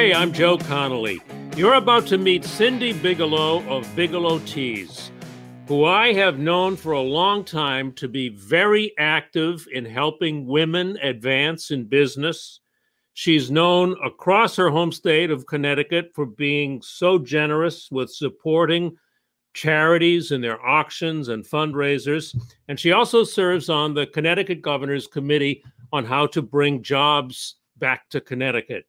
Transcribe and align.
Hey, 0.00 0.14
I'm 0.14 0.32
Joe 0.32 0.58
Connolly. 0.58 1.20
You're 1.56 1.74
about 1.74 2.06
to 2.08 2.18
meet 2.18 2.44
Cindy 2.44 2.92
Bigelow 2.92 3.62
of 3.68 3.94
Bigelow 3.94 4.38
Teas, 4.40 5.10
who 5.68 5.84
I 5.84 6.12
have 6.14 6.38
known 6.38 6.76
for 6.76 6.92
a 6.92 7.00
long 7.00 7.44
time 7.44 7.92
to 7.92 8.08
be 8.08 8.28
very 8.30 8.92
active 8.98 9.66
in 9.72 9.84
helping 9.84 10.46
women 10.46 10.98
advance 11.02 11.70
in 11.70 11.84
business. 11.84 12.60
She's 13.12 13.50
known 13.50 13.94
across 14.04 14.56
her 14.56 14.70
home 14.70 14.92
state 14.92 15.30
of 15.30 15.46
Connecticut 15.46 16.12
for 16.14 16.24
being 16.24 16.80
so 16.82 17.18
generous 17.18 17.90
with 17.90 18.10
supporting 18.10 18.96
charities 19.54 20.30
and 20.30 20.42
their 20.42 20.64
auctions 20.64 21.28
and 21.28 21.44
fundraisers. 21.44 22.36
And 22.68 22.78
she 22.78 22.92
also 22.92 23.24
serves 23.24 23.68
on 23.68 23.94
the 23.94 24.06
Connecticut 24.06 24.62
Governor's 24.62 25.06
Committee 25.06 25.62
on 25.92 26.04
how 26.04 26.26
to 26.28 26.42
bring 26.42 26.82
jobs 26.82 27.56
back 27.78 28.08
to 28.10 28.20
Connecticut. 28.20 28.86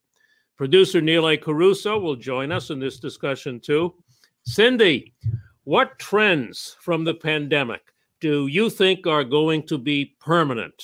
Producer 0.58 1.02
Neil 1.02 1.36
Caruso 1.38 1.97
will 1.99 2.16
join 2.16 2.52
us 2.52 2.69
in 2.69 2.80
this 2.80 2.99
discussion 2.99 3.59
too. 3.59 3.95
Cindy, 4.44 5.13
what 5.63 5.97
trends 5.97 6.77
from 6.80 7.03
the 7.03 7.14
pandemic 7.14 7.81
do 8.19 8.47
you 8.47 8.69
think 8.69 9.08
are 9.08 9.23
going 9.23 9.64
to 9.67 9.77
be 9.77 10.16
permanent? 10.19 10.83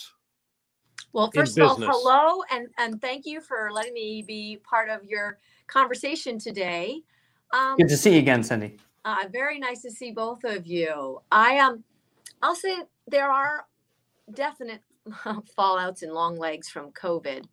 Well, 1.13 1.31
first 1.33 1.57
of 1.57 1.69
all, 1.69 1.75
hello, 1.79 2.43
and, 2.51 2.67
and 2.77 3.01
thank 3.01 3.25
you 3.25 3.41
for 3.41 3.71
letting 3.71 3.93
me 3.93 4.23
be 4.27 4.59
part 4.63 4.89
of 4.89 5.03
your 5.03 5.37
conversation 5.67 6.37
today. 6.37 7.01
Um, 7.53 7.77
Good 7.77 7.89
to 7.89 7.97
see 7.97 8.13
you 8.13 8.19
again, 8.19 8.43
Cindy. 8.43 8.77
Uh, 9.07 9.23
very 9.31 9.57
nice 9.57 9.81
to 9.81 9.89
see 9.89 10.11
both 10.11 10.43
of 10.43 10.67
you. 10.67 11.21
I 11.31 11.59
um, 11.59 11.85
I'll 12.41 12.55
say 12.55 12.75
there 13.07 13.31
are 13.31 13.65
definite 14.33 14.81
fallouts 15.57 16.01
and 16.01 16.11
long 16.11 16.37
legs 16.37 16.67
from 16.67 16.91
COVID. 16.91 17.45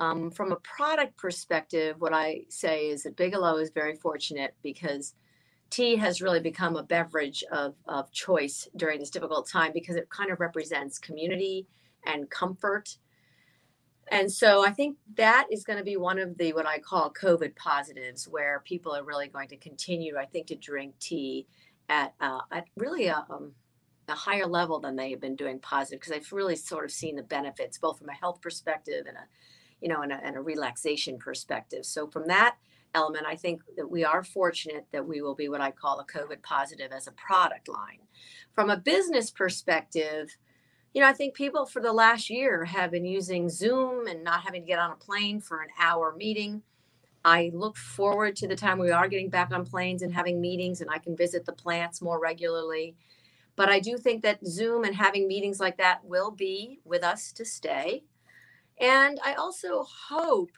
Um, 0.00 0.32
from 0.32 0.50
a 0.50 0.56
product 0.56 1.16
perspective, 1.16 1.94
what 2.00 2.12
I 2.12 2.40
say 2.48 2.88
is 2.88 3.04
that 3.04 3.14
Bigelow 3.14 3.58
is 3.58 3.70
very 3.70 3.94
fortunate 3.94 4.56
because 4.64 5.14
tea 5.70 5.94
has 5.94 6.20
really 6.20 6.40
become 6.40 6.74
a 6.74 6.82
beverage 6.82 7.44
of, 7.52 7.76
of 7.86 8.10
choice 8.10 8.66
during 8.74 8.98
this 8.98 9.10
difficult 9.10 9.48
time 9.48 9.70
because 9.72 9.94
it 9.94 10.10
kind 10.10 10.32
of 10.32 10.40
represents 10.40 10.98
community 10.98 11.68
and 12.04 12.28
comfort. 12.30 12.96
And 14.10 14.30
so 14.30 14.64
I 14.64 14.70
think 14.70 14.96
that 15.16 15.46
is 15.50 15.64
going 15.64 15.78
to 15.78 15.84
be 15.84 15.96
one 15.96 16.18
of 16.18 16.36
the 16.36 16.52
what 16.52 16.66
I 16.66 16.78
call 16.80 17.12
COVID 17.12 17.54
positives, 17.56 18.26
where 18.26 18.62
people 18.64 18.94
are 18.94 19.04
really 19.04 19.28
going 19.28 19.48
to 19.48 19.56
continue, 19.56 20.16
I 20.18 20.26
think, 20.26 20.48
to 20.48 20.56
drink 20.56 20.98
tea 20.98 21.46
at 21.88 22.14
uh, 22.20 22.40
at 22.50 22.66
really 22.76 23.06
a, 23.06 23.24
um, 23.30 23.52
a 24.08 24.14
higher 24.14 24.46
level 24.46 24.80
than 24.80 24.96
they 24.96 25.10
have 25.10 25.20
been 25.20 25.36
doing 25.36 25.60
positive 25.60 26.00
because 26.00 26.12
I've 26.12 26.32
really 26.32 26.56
sort 26.56 26.84
of 26.84 26.90
seen 26.90 27.16
the 27.16 27.22
benefits 27.22 27.78
both 27.78 27.98
from 27.98 28.08
a 28.08 28.14
health 28.14 28.40
perspective 28.42 29.06
and 29.06 29.16
a 29.16 29.26
you 29.80 29.88
know, 29.88 30.02
and 30.02 30.12
a, 30.12 30.20
and 30.22 30.36
a 30.36 30.40
relaxation 30.40 31.18
perspective. 31.18 31.84
So 31.84 32.06
from 32.06 32.26
that 32.28 32.56
element, 32.94 33.24
I 33.26 33.36
think 33.36 33.62
that 33.76 33.90
we 33.90 34.04
are 34.04 34.22
fortunate 34.22 34.86
that 34.92 35.06
we 35.06 35.22
will 35.22 35.34
be 35.34 35.48
what 35.48 35.60
I 35.60 35.70
call 35.70 36.00
a 36.00 36.04
COVID 36.04 36.42
positive 36.42 36.92
as 36.92 37.06
a 37.06 37.12
product 37.12 37.68
line. 37.68 38.00
From 38.54 38.70
a 38.70 38.76
business 38.76 39.30
perspective, 39.30 40.36
you 40.92 41.00
know, 41.00 41.08
I 41.08 41.12
think 41.12 41.34
people 41.34 41.66
for 41.66 41.80
the 41.80 41.92
last 41.92 42.30
year 42.30 42.64
have 42.64 42.90
been 42.90 43.04
using 43.04 43.48
Zoom 43.48 44.06
and 44.06 44.24
not 44.24 44.42
having 44.42 44.62
to 44.62 44.66
get 44.66 44.78
on 44.78 44.90
a 44.90 44.96
plane 44.96 45.40
for 45.40 45.62
an 45.62 45.68
hour 45.78 46.14
meeting. 46.16 46.62
I 47.24 47.50
look 47.54 47.76
forward 47.76 48.34
to 48.36 48.48
the 48.48 48.56
time 48.56 48.78
we 48.78 48.90
are 48.90 49.06
getting 49.06 49.28
back 49.28 49.52
on 49.52 49.64
planes 49.64 50.02
and 50.02 50.12
having 50.12 50.40
meetings 50.40 50.80
and 50.80 50.90
I 50.90 50.98
can 50.98 51.16
visit 51.16 51.44
the 51.44 51.52
plants 51.52 52.02
more 52.02 52.18
regularly. 52.18 52.96
But 53.56 53.68
I 53.68 53.78
do 53.78 53.98
think 53.98 54.22
that 54.22 54.44
Zoom 54.46 54.84
and 54.84 54.94
having 54.94 55.28
meetings 55.28 55.60
like 55.60 55.76
that 55.76 56.04
will 56.04 56.30
be 56.30 56.80
with 56.84 57.04
us 57.04 57.30
to 57.32 57.44
stay. 57.44 58.04
And 58.80 59.20
I 59.24 59.34
also 59.34 59.84
hope 60.08 60.52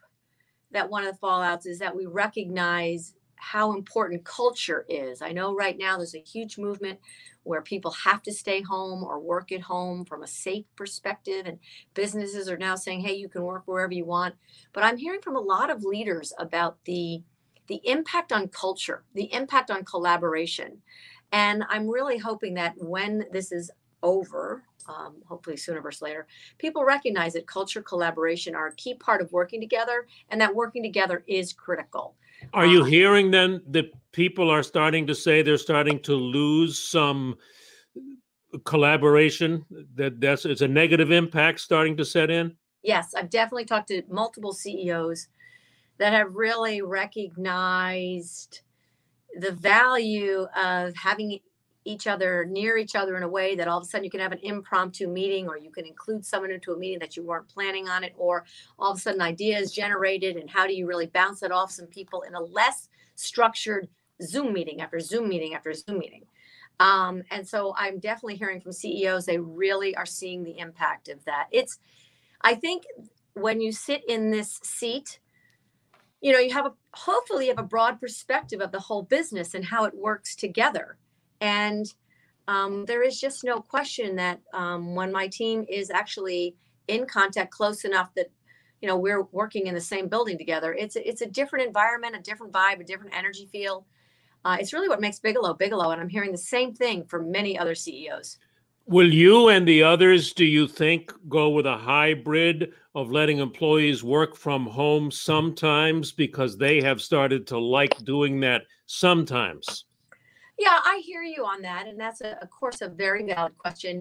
that 0.71 0.89
one 0.89 1.05
of 1.05 1.13
the 1.13 1.19
fallouts 1.19 1.67
is 1.67 1.81
that 1.81 1.97
we 1.97 2.07
recognize 2.07 3.15
how 3.43 3.73
important 3.73 4.25
culture 4.25 4.87
is. 4.89 5.21
I 5.21 5.33
know 5.33 5.53
right 5.53 5.77
now 5.77 5.97
there's 5.97 6.15
a 6.15 6.19
huge 6.21 6.59
movement 6.59 7.01
where 7.43 7.61
people 7.61 7.91
have 7.91 8.23
to 8.23 8.33
stay 8.33 8.63
home 8.63 9.03
or 9.03 9.19
work 9.19 9.51
at 9.51 9.61
home 9.61 10.05
from 10.05 10.23
a 10.23 10.29
safe 10.29 10.65
perspective, 10.77 11.45
and 11.47 11.59
businesses 11.93 12.49
are 12.49 12.57
now 12.57 12.77
saying, 12.77 13.01
hey, 13.01 13.15
you 13.15 13.29
can 13.29 13.43
work 13.43 13.65
wherever 13.67 13.93
you 13.93 14.05
want. 14.05 14.37
But 14.73 14.85
I'm 14.85 14.97
hearing 14.97 15.21
from 15.21 15.35
a 15.35 15.41
lot 15.41 15.71
of 15.71 15.83
leaders 15.85 16.33
about 16.39 16.79
the 16.85 17.23
the 17.69 17.81
impact 17.85 18.33
on 18.33 18.49
culture, 18.49 19.05
the 19.15 19.33
impact 19.33 19.71
on 19.71 19.85
collaboration. 19.85 20.83
And 21.31 21.65
I'm 21.69 21.89
really 21.89 22.19
hoping 22.19 22.55
that 22.55 22.75
when 22.77 23.25
this 23.33 23.51
is 23.51 23.71
over, 24.03 24.65
um, 24.89 25.17
hopefully 25.27 25.57
sooner 25.57 25.81
versus 25.81 26.03
later, 26.03 26.27
people 26.59 26.85
recognize 26.85 27.33
that 27.33 27.47
culture 27.47 27.81
collaboration 27.81 28.55
are 28.55 28.67
a 28.67 28.75
key 28.75 28.95
part 28.95 29.23
of 29.23 29.33
working 29.33 29.61
together 29.61 30.07
and 30.29 30.41
that 30.41 30.55
working 30.55 30.83
together 30.83 31.25
is 31.27 31.53
critical. 31.53 32.17
Are 32.53 32.67
you 32.67 32.83
um, 32.83 32.89
hearing 32.89 33.31
then 33.31 33.63
that 33.69 33.93
people 34.13 34.51
are 34.51 34.63
starting 34.63 35.07
to 35.07 35.15
say 35.15 35.43
they're 35.43 35.59
starting 35.59 36.01
to 36.01 36.15
lose 36.15 36.79
some 36.79 37.37
collaboration 38.65 39.65
that 39.95 40.21
that's 40.21 40.45
it's 40.45 40.61
a 40.61 40.69
negative 40.69 41.11
impact 41.11 41.61
starting 41.61 41.97
to 41.97 42.05
set 42.05 42.31
in? 42.31 42.57
Yes, 42.83 43.15
I've 43.15 43.31
definitely 43.31 43.65
talked 43.65 43.89
to 43.89 44.03
multiple 44.09 44.53
CEOs 44.53 45.29
that 45.99 46.13
have 46.13 46.35
really 46.35 46.83
recognized 46.83 48.61
the 49.39 49.53
value 49.53 50.47
of 50.57 50.95
having 50.97 51.39
each 51.85 52.07
other 52.07 52.45
near 52.45 52.77
each 52.77 52.95
other 52.95 53.17
in 53.17 53.23
a 53.23 53.29
way 53.29 53.55
that 53.57 53.69
all 53.69 53.79
of 53.79 53.85
a 53.85 53.87
sudden 53.87 54.05
you 54.05 54.11
can 54.11 54.21
have 54.21 54.33
an 54.33 54.39
impromptu 54.43 55.09
meeting 55.09 55.49
or 55.49 55.59
you 55.59 55.71
can 55.71 55.85
include 55.85 56.25
someone 56.25 56.51
into 56.51 56.73
a 56.73 56.79
meeting 56.79 56.99
that 56.99 57.17
you 57.17 57.23
weren't 57.25 57.49
planning 57.49 57.89
on 57.89 58.05
it 58.05 58.15
or 58.17 58.45
all 58.79 58.93
of 58.93 58.99
a 58.99 59.01
sudden 59.01 59.21
ideas 59.21 59.73
generated 59.73 60.37
and 60.37 60.49
how 60.49 60.67
do 60.67 60.75
you 60.75 60.87
really 60.87 61.07
bounce 61.07 61.43
it 61.43 61.51
off 61.51 61.71
some 61.71 61.87
people 61.87 62.23
in 62.23 62.35
a 62.35 62.41
less 62.41 62.89
structured 63.17 63.89
zoom 64.23 64.53
meeting 64.53 64.81
after 64.81 65.01
zoom 65.01 65.29
meeting 65.29 65.55
after 65.55 65.73
zoom 65.73 65.99
meeting. 65.99 66.25
Um, 66.81 67.23
and 67.31 67.47
so 67.47 67.75
i'm 67.77 67.99
definitely 67.99 68.37
hearing 68.37 68.61
from 68.61 68.73
ceos 68.73 69.27
they 69.27 69.39
really 69.39 69.95
are 69.97 70.07
seeing 70.07 70.45
the 70.45 70.59
impact 70.59 71.09
of 71.09 71.25
that. 71.25 71.49
It's 71.51 71.79
i 72.43 72.55
think 72.55 72.85
when 73.35 73.61
you 73.61 73.73
sit 73.73 74.03
in 74.09 74.31
this 74.31 74.61
seat 74.63 75.19
you 76.21 76.33
know 76.33 76.39
you 76.39 76.53
have 76.53 76.67
a 76.67 76.73
hopefully 76.95 77.47
you 77.47 77.51
have 77.51 77.59
a 77.59 77.69
broad 77.69 78.01
perspective 78.01 78.61
of 78.61 78.73
the 78.73 78.81
whole 78.81 79.03
business 79.03 79.55
and 79.55 79.65
how 79.65 79.85
it 79.85 79.95
works 79.95 80.35
together 80.37 80.97
and 81.43 81.93
um, 82.47 82.85
there 82.87 83.03
is 83.03 83.21
just 83.21 83.45
no 83.45 83.61
question 83.61 84.17
that 84.17 84.41
um, 84.55 84.95
when 84.95 85.13
my 85.13 85.27
team 85.27 85.67
is 85.69 85.91
actually 85.91 86.57
in 86.89 87.05
contact 87.05 87.51
close 87.51 87.85
enough 87.85 88.15
that 88.15 88.29
you 88.81 88.89
know 88.89 88.97
we're 88.97 89.23
working 89.33 89.67
in 89.67 89.75
the 89.75 89.81
same 89.81 90.09
building 90.09 90.39
together, 90.39 90.73
it's 90.73 90.97
it's 90.97 91.21
a 91.21 91.27
different 91.27 91.67
environment, 91.67 92.17
a 92.17 92.21
different 92.21 92.53
vibe, 92.53 92.81
a 92.81 92.85
different 92.85 93.15
energy 93.15 93.47
feel. 93.51 93.87
Uh, 94.45 94.57
it's 94.59 94.73
really 94.73 94.89
what 94.89 95.01
makes 95.01 95.19
Bigelow 95.19 95.55
Bigelow, 95.55 95.91
and 95.91 96.01
I'm 96.01 96.09
hearing 96.09 96.33
the 96.33 96.39
same 96.39 96.75
thing 96.75 97.05
from 97.05 97.31
many 97.31 97.59
other 97.59 97.75
CEOs. 97.75 98.39
Will 98.87 99.13
you 99.13 99.49
and 99.49 99.67
the 99.67 99.83
others, 99.85 100.33
do 100.33 100.45
you 100.45 100.67
think, 100.67 101.13
go 101.29 101.51
with 101.51 101.67
a 101.67 101.77
hybrid 101.77 102.73
of 102.97 103.13
letting 103.13 103.39
employees 103.39 104.03
work 104.03 104.37
from 104.37 104.67
home 104.67 105.11
sometimes 105.11 106.11
because 106.11 106.57
they 106.57 106.81
have 106.81 107.01
started 107.01 107.47
to 107.49 107.59
like 107.59 107.97
doing 108.05 108.41
that 108.41 108.63
sometimes? 108.87 109.85
Yeah, 110.63 110.79
I 110.85 111.03
hear 111.05 111.23
you 111.25 111.45
on 111.45 111.61
that. 111.63 111.89
And 111.89 111.99
that's, 111.99 112.21
a, 112.21 112.41
of 112.41 112.49
course, 112.51 112.83
a 112.83 112.89
very 112.89 113.25
valid 113.27 113.59
question. 113.59 114.01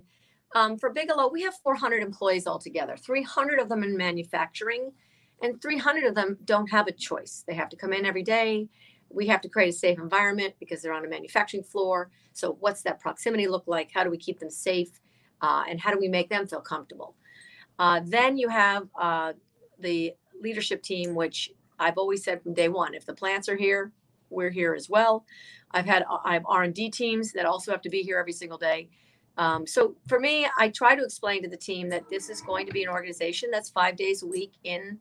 Um, 0.54 0.78
for 0.78 0.92
Bigelow, 0.92 1.32
we 1.32 1.42
have 1.42 1.56
400 1.64 2.04
employees 2.04 2.46
altogether, 2.46 2.96
300 2.96 3.60
of 3.60 3.68
them 3.68 3.82
in 3.84 3.98
manufacturing, 3.98 4.92
and 5.42 5.60
300 5.60 6.04
of 6.04 6.14
them 6.14 6.38
don't 6.46 6.70
have 6.70 6.86
a 6.86 6.92
choice. 6.92 7.44
They 7.48 7.56
have 7.56 7.70
to 7.70 7.76
come 7.76 7.94
in 7.94 8.06
every 8.06 8.22
day. 8.22 8.70
We 9.10 9.26
have 9.26 9.42
to 9.42 9.50
create 9.50 9.70
a 9.70 9.74
safe 9.74 9.98
environment 9.98 10.54
because 10.60 10.84
they're 10.84 10.94
on 10.94 11.04
a 11.04 11.10
manufacturing 11.10 11.64
floor. 11.64 12.12
So, 12.34 12.58
what's 12.60 12.84
that 12.84 13.00
proximity 13.00 13.48
look 13.48 13.64
like? 13.66 13.90
How 13.92 14.04
do 14.04 14.12
we 14.12 14.18
keep 14.18 14.40
them 14.40 14.52
safe? 14.52 15.02
Uh, 15.42 15.64
and 15.68 15.82
how 15.82 15.92
do 15.92 15.98
we 16.00 16.10
make 16.10 16.30
them 16.30 16.46
feel 16.46 16.62
comfortable? 16.62 17.16
Uh, 17.80 18.02
then 18.06 18.38
you 18.38 18.50
have 18.50 18.88
uh, 19.02 19.34
the 19.80 20.14
leadership 20.40 20.84
team, 20.84 21.16
which 21.16 21.50
I've 21.80 21.98
always 21.98 22.24
said 22.24 22.44
from 22.44 22.54
day 22.54 22.70
one 22.70 22.94
if 22.94 23.08
the 23.08 23.16
plants 23.16 23.50
are 23.50 23.58
here, 23.58 23.92
we're 24.32 24.50
here 24.50 24.74
as 24.74 24.90
well. 24.90 25.26
I've 25.72 25.86
had 25.86 26.06
I 26.26 26.34
have 26.34 26.44
R&D 26.46 26.90
teams 26.92 27.32
that 27.34 27.46
also 27.46 27.72
have 27.72 27.82
to 27.82 27.90
be 27.90 28.02
here 28.02 28.18
every 28.20 28.34
single 28.34 28.58
day. 28.58 28.90
Um, 29.38 29.66
so 29.66 29.96
for 30.08 30.20
me, 30.20 30.48
I 30.58 30.70
try 30.70 30.96
to 30.96 31.04
explain 31.04 31.42
to 31.44 31.50
the 31.50 31.58
team 31.58 31.90
that 31.90 32.10
this 32.10 32.30
is 32.30 32.42
going 32.42 32.66
to 32.66 32.74
be 32.74 32.84
an 32.84 32.90
organization 32.90 33.50
that's 33.52 33.70
five 33.70 33.96
days 33.96 34.24
a 34.24 34.28
week 34.28 34.54
in, 34.64 35.00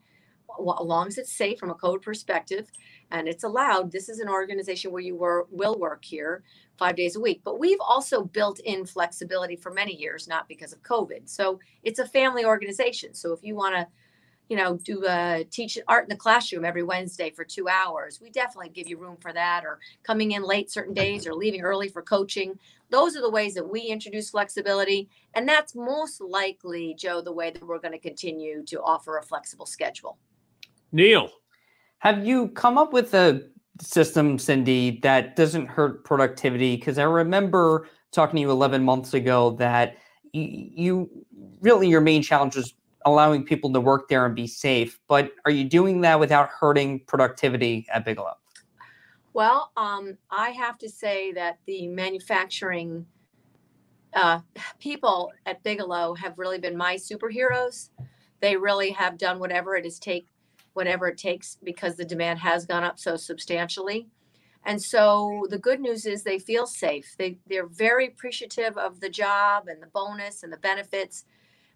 as 0.58 0.86
long 0.86 1.08
as 1.08 1.18
it's 1.18 1.32
safe 1.32 1.58
from 1.58 1.70
a 1.70 1.74
code 1.74 2.02
perspective 2.02 2.70
and 3.10 3.28
it's 3.28 3.44
allowed. 3.44 3.90
This 3.90 4.08
is 4.08 4.20
an 4.20 4.28
organization 4.28 4.92
where 4.92 5.02
you 5.02 5.16
were, 5.16 5.46
will 5.50 5.78
work 5.78 6.04
here 6.04 6.42
five 6.78 6.96
days 6.96 7.16
a 7.16 7.20
week. 7.20 7.42
But 7.44 7.58
we've 7.58 7.80
also 7.80 8.22
built 8.24 8.60
in 8.60 8.86
flexibility 8.86 9.56
for 9.56 9.72
many 9.72 9.94
years, 9.94 10.28
not 10.28 10.48
because 10.48 10.72
of 10.72 10.82
COVID. 10.82 11.28
So 11.28 11.58
it's 11.82 11.98
a 11.98 12.06
family 12.06 12.44
organization. 12.44 13.14
So 13.14 13.32
if 13.32 13.42
you 13.42 13.56
want 13.56 13.74
to 13.74 13.86
you 14.50 14.56
know, 14.56 14.76
do 14.82 15.06
uh, 15.06 15.44
teach 15.48 15.78
art 15.86 16.04
in 16.04 16.08
the 16.08 16.16
classroom 16.16 16.64
every 16.64 16.82
Wednesday 16.82 17.30
for 17.30 17.44
two 17.44 17.68
hours. 17.68 18.20
We 18.20 18.30
definitely 18.30 18.70
give 18.70 18.88
you 18.88 18.98
room 18.98 19.16
for 19.20 19.32
that, 19.32 19.64
or 19.64 19.78
coming 20.02 20.32
in 20.32 20.42
late 20.42 20.72
certain 20.72 20.92
days, 20.92 21.24
or 21.24 21.34
leaving 21.34 21.62
early 21.62 21.88
for 21.88 22.02
coaching. 22.02 22.58
Those 22.90 23.16
are 23.16 23.22
the 23.22 23.30
ways 23.30 23.54
that 23.54 23.66
we 23.66 23.82
introduce 23.82 24.30
flexibility, 24.30 25.08
and 25.34 25.48
that's 25.48 25.76
most 25.76 26.20
likely, 26.20 26.94
Joe, 26.98 27.22
the 27.22 27.32
way 27.32 27.52
that 27.52 27.64
we're 27.64 27.78
going 27.78 27.92
to 27.92 27.98
continue 28.00 28.64
to 28.64 28.82
offer 28.82 29.18
a 29.18 29.22
flexible 29.22 29.66
schedule. 29.66 30.18
Neil, 30.90 31.30
have 32.00 32.26
you 32.26 32.48
come 32.48 32.76
up 32.76 32.92
with 32.92 33.14
a 33.14 33.48
system, 33.80 34.36
Cindy, 34.36 34.98
that 35.04 35.36
doesn't 35.36 35.66
hurt 35.66 36.04
productivity? 36.04 36.74
Because 36.74 36.98
I 36.98 37.04
remember 37.04 37.86
talking 38.10 38.34
to 38.34 38.40
you 38.40 38.50
11 38.50 38.82
months 38.82 39.14
ago 39.14 39.50
that 39.60 39.98
you, 40.32 40.70
you 40.74 41.26
really 41.60 41.86
your 41.86 42.00
main 42.00 42.22
challenge 42.22 42.56
was 42.56 42.74
allowing 43.06 43.44
people 43.44 43.72
to 43.72 43.80
work 43.80 44.08
there 44.08 44.26
and 44.26 44.34
be 44.34 44.46
safe. 44.46 44.98
But 45.08 45.32
are 45.44 45.50
you 45.50 45.64
doing 45.64 46.00
that 46.02 46.20
without 46.20 46.48
hurting 46.50 47.00
productivity 47.06 47.86
at 47.92 48.04
Bigelow? 48.04 48.34
Well, 49.32 49.70
um, 49.76 50.18
I 50.30 50.50
have 50.50 50.78
to 50.78 50.88
say 50.88 51.32
that 51.32 51.58
the 51.66 51.86
manufacturing 51.86 53.06
uh, 54.14 54.40
people 54.80 55.30
at 55.46 55.62
Bigelow 55.62 56.14
have 56.14 56.38
really 56.38 56.58
been 56.58 56.76
my 56.76 56.96
superheroes. 56.96 57.90
They 58.40 58.56
really 58.56 58.90
have 58.90 59.18
done 59.18 59.38
whatever 59.38 59.76
it 59.76 59.86
is 59.86 59.98
take, 59.98 60.26
whatever 60.72 61.06
it 61.08 61.16
takes, 61.16 61.58
because 61.62 61.96
the 61.96 62.04
demand 62.04 62.40
has 62.40 62.66
gone 62.66 62.82
up 62.82 62.98
so 62.98 63.16
substantially. 63.16 64.08
And 64.64 64.82
so 64.82 65.46
the 65.48 65.58
good 65.58 65.80
news 65.80 66.06
is 66.06 66.22
they 66.22 66.38
feel 66.38 66.66
safe. 66.66 67.14
They 67.16 67.38
they're 67.46 67.66
very 67.66 68.08
appreciative 68.08 68.76
of 68.76 69.00
the 69.00 69.08
job 69.08 69.68
and 69.68 69.80
the 69.80 69.86
bonus 69.86 70.42
and 70.42 70.52
the 70.52 70.58
benefits 70.58 71.24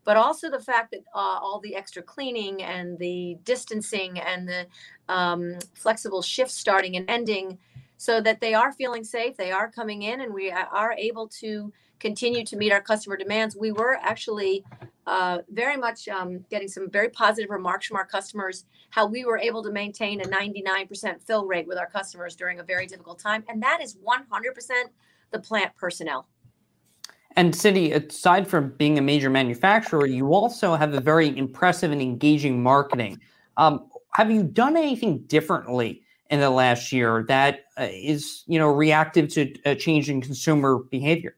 but 0.04 0.16
also 0.16 0.50
the 0.50 0.60
fact 0.60 0.90
that 0.92 1.00
uh, 1.14 1.38
all 1.42 1.60
the 1.60 1.74
extra 1.74 2.02
cleaning 2.02 2.62
and 2.62 2.98
the 2.98 3.38
distancing 3.44 4.18
and 4.20 4.48
the 4.48 4.66
um, 5.08 5.58
flexible 5.74 6.22
shifts 6.22 6.54
starting 6.54 6.96
and 6.96 7.08
ending 7.08 7.58
so 7.96 8.20
that 8.20 8.40
they 8.40 8.54
are 8.54 8.72
feeling 8.72 9.04
safe 9.04 9.36
they 9.36 9.52
are 9.52 9.70
coming 9.70 10.02
in 10.02 10.20
and 10.20 10.32
we 10.32 10.50
are 10.50 10.92
able 10.92 11.28
to 11.28 11.72
continue 12.04 12.44
to 12.44 12.56
meet 12.56 12.70
our 12.70 12.82
customer 12.82 13.16
demands. 13.16 13.56
We 13.56 13.72
were 13.72 13.98
actually 14.02 14.62
uh, 15.06 15.38
very 15.50 15.76
much 15.76 16.06
um, 16.06 16.44
getting 16.50 16.68
some 16.68 16.90
very 16.90 17.08
positive 17.08 17.50
remarks 17.50 17.86
from 17.86 17.96
our 17.96 18.04
customers 18.04 18.66
how 18.90 19.06
we 19.06 19.24
were 19.24 19.38
able 19.38 19.62
to 19.62 19.70
maintain 19.70 20.20
a 20.20 20.24
99% 20.24 21.22
fill 21.22 21.46
rate 21.46 21.66
with 21.66 21.78
our 21.78 21.88
customers 21.88 22.36
during 22.36 22.60
a 22.60 22.62
very 22.62 22.86
difficult 22.86 23.18
time 23.18 23.42
and 23.48 23.62
that 23.62 23.80
is 23.82 23.96
100% 23.96 24.70
the 25.30 25.38
plant 25.38 25.74
personnel 25.76 26.26
and 27.36 27.54
Cindy, 27.54 27.92
aside 27.92 28.46
from 28.46 28.70
being 28.76 28.98
a 28.98 29.02
major 29.02 29.28
manufacturer, 29.28 30.06
you 30.06 30.32
also 30.34 30.74
have 30.74 30.94
a 30.94 31.00
very 31.00 31.36
impressive 31.36 31.90
and 31.90 32.00
engaging 32.00 32.62
marketing. 32.62 33.18
Um, 33.56 33.88
have 34.12 34.30
you 34.30 34.44
done 34.44 34.76
anything 34.76 35.18
differently 35.26 36.02
in 36.30 36.40
the 36.40 36.50
last 36.50 36.92
year 36.92 37.24
that 37.28 37.64
uh, 37.78 37.88
is, 37.90 38.44
you 38.46 38.58
know, 38.58 38.68
reactive 38.68 39.28
to 39.30 39.52
a 39.64 39.74
change 39.74 40.08
in 40.08 40.20
consumer 40.20 40.78
behavior? 40.90 41.36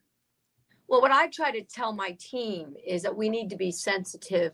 Well, 0.87 1.01
what 1.01 1.11
I 1.11 1.27
try 1.27 1.51
to 1.51 1.63
tell 1.63 1.91
my 1.91 2.15
team 2.19 2.75
is 2.85 3.01
that 3.01 3.15
we 3.15 3.27
need 3.27 3.49
to 3.49 3.57
be 3.57 3.71
sensitive 3.71 4.53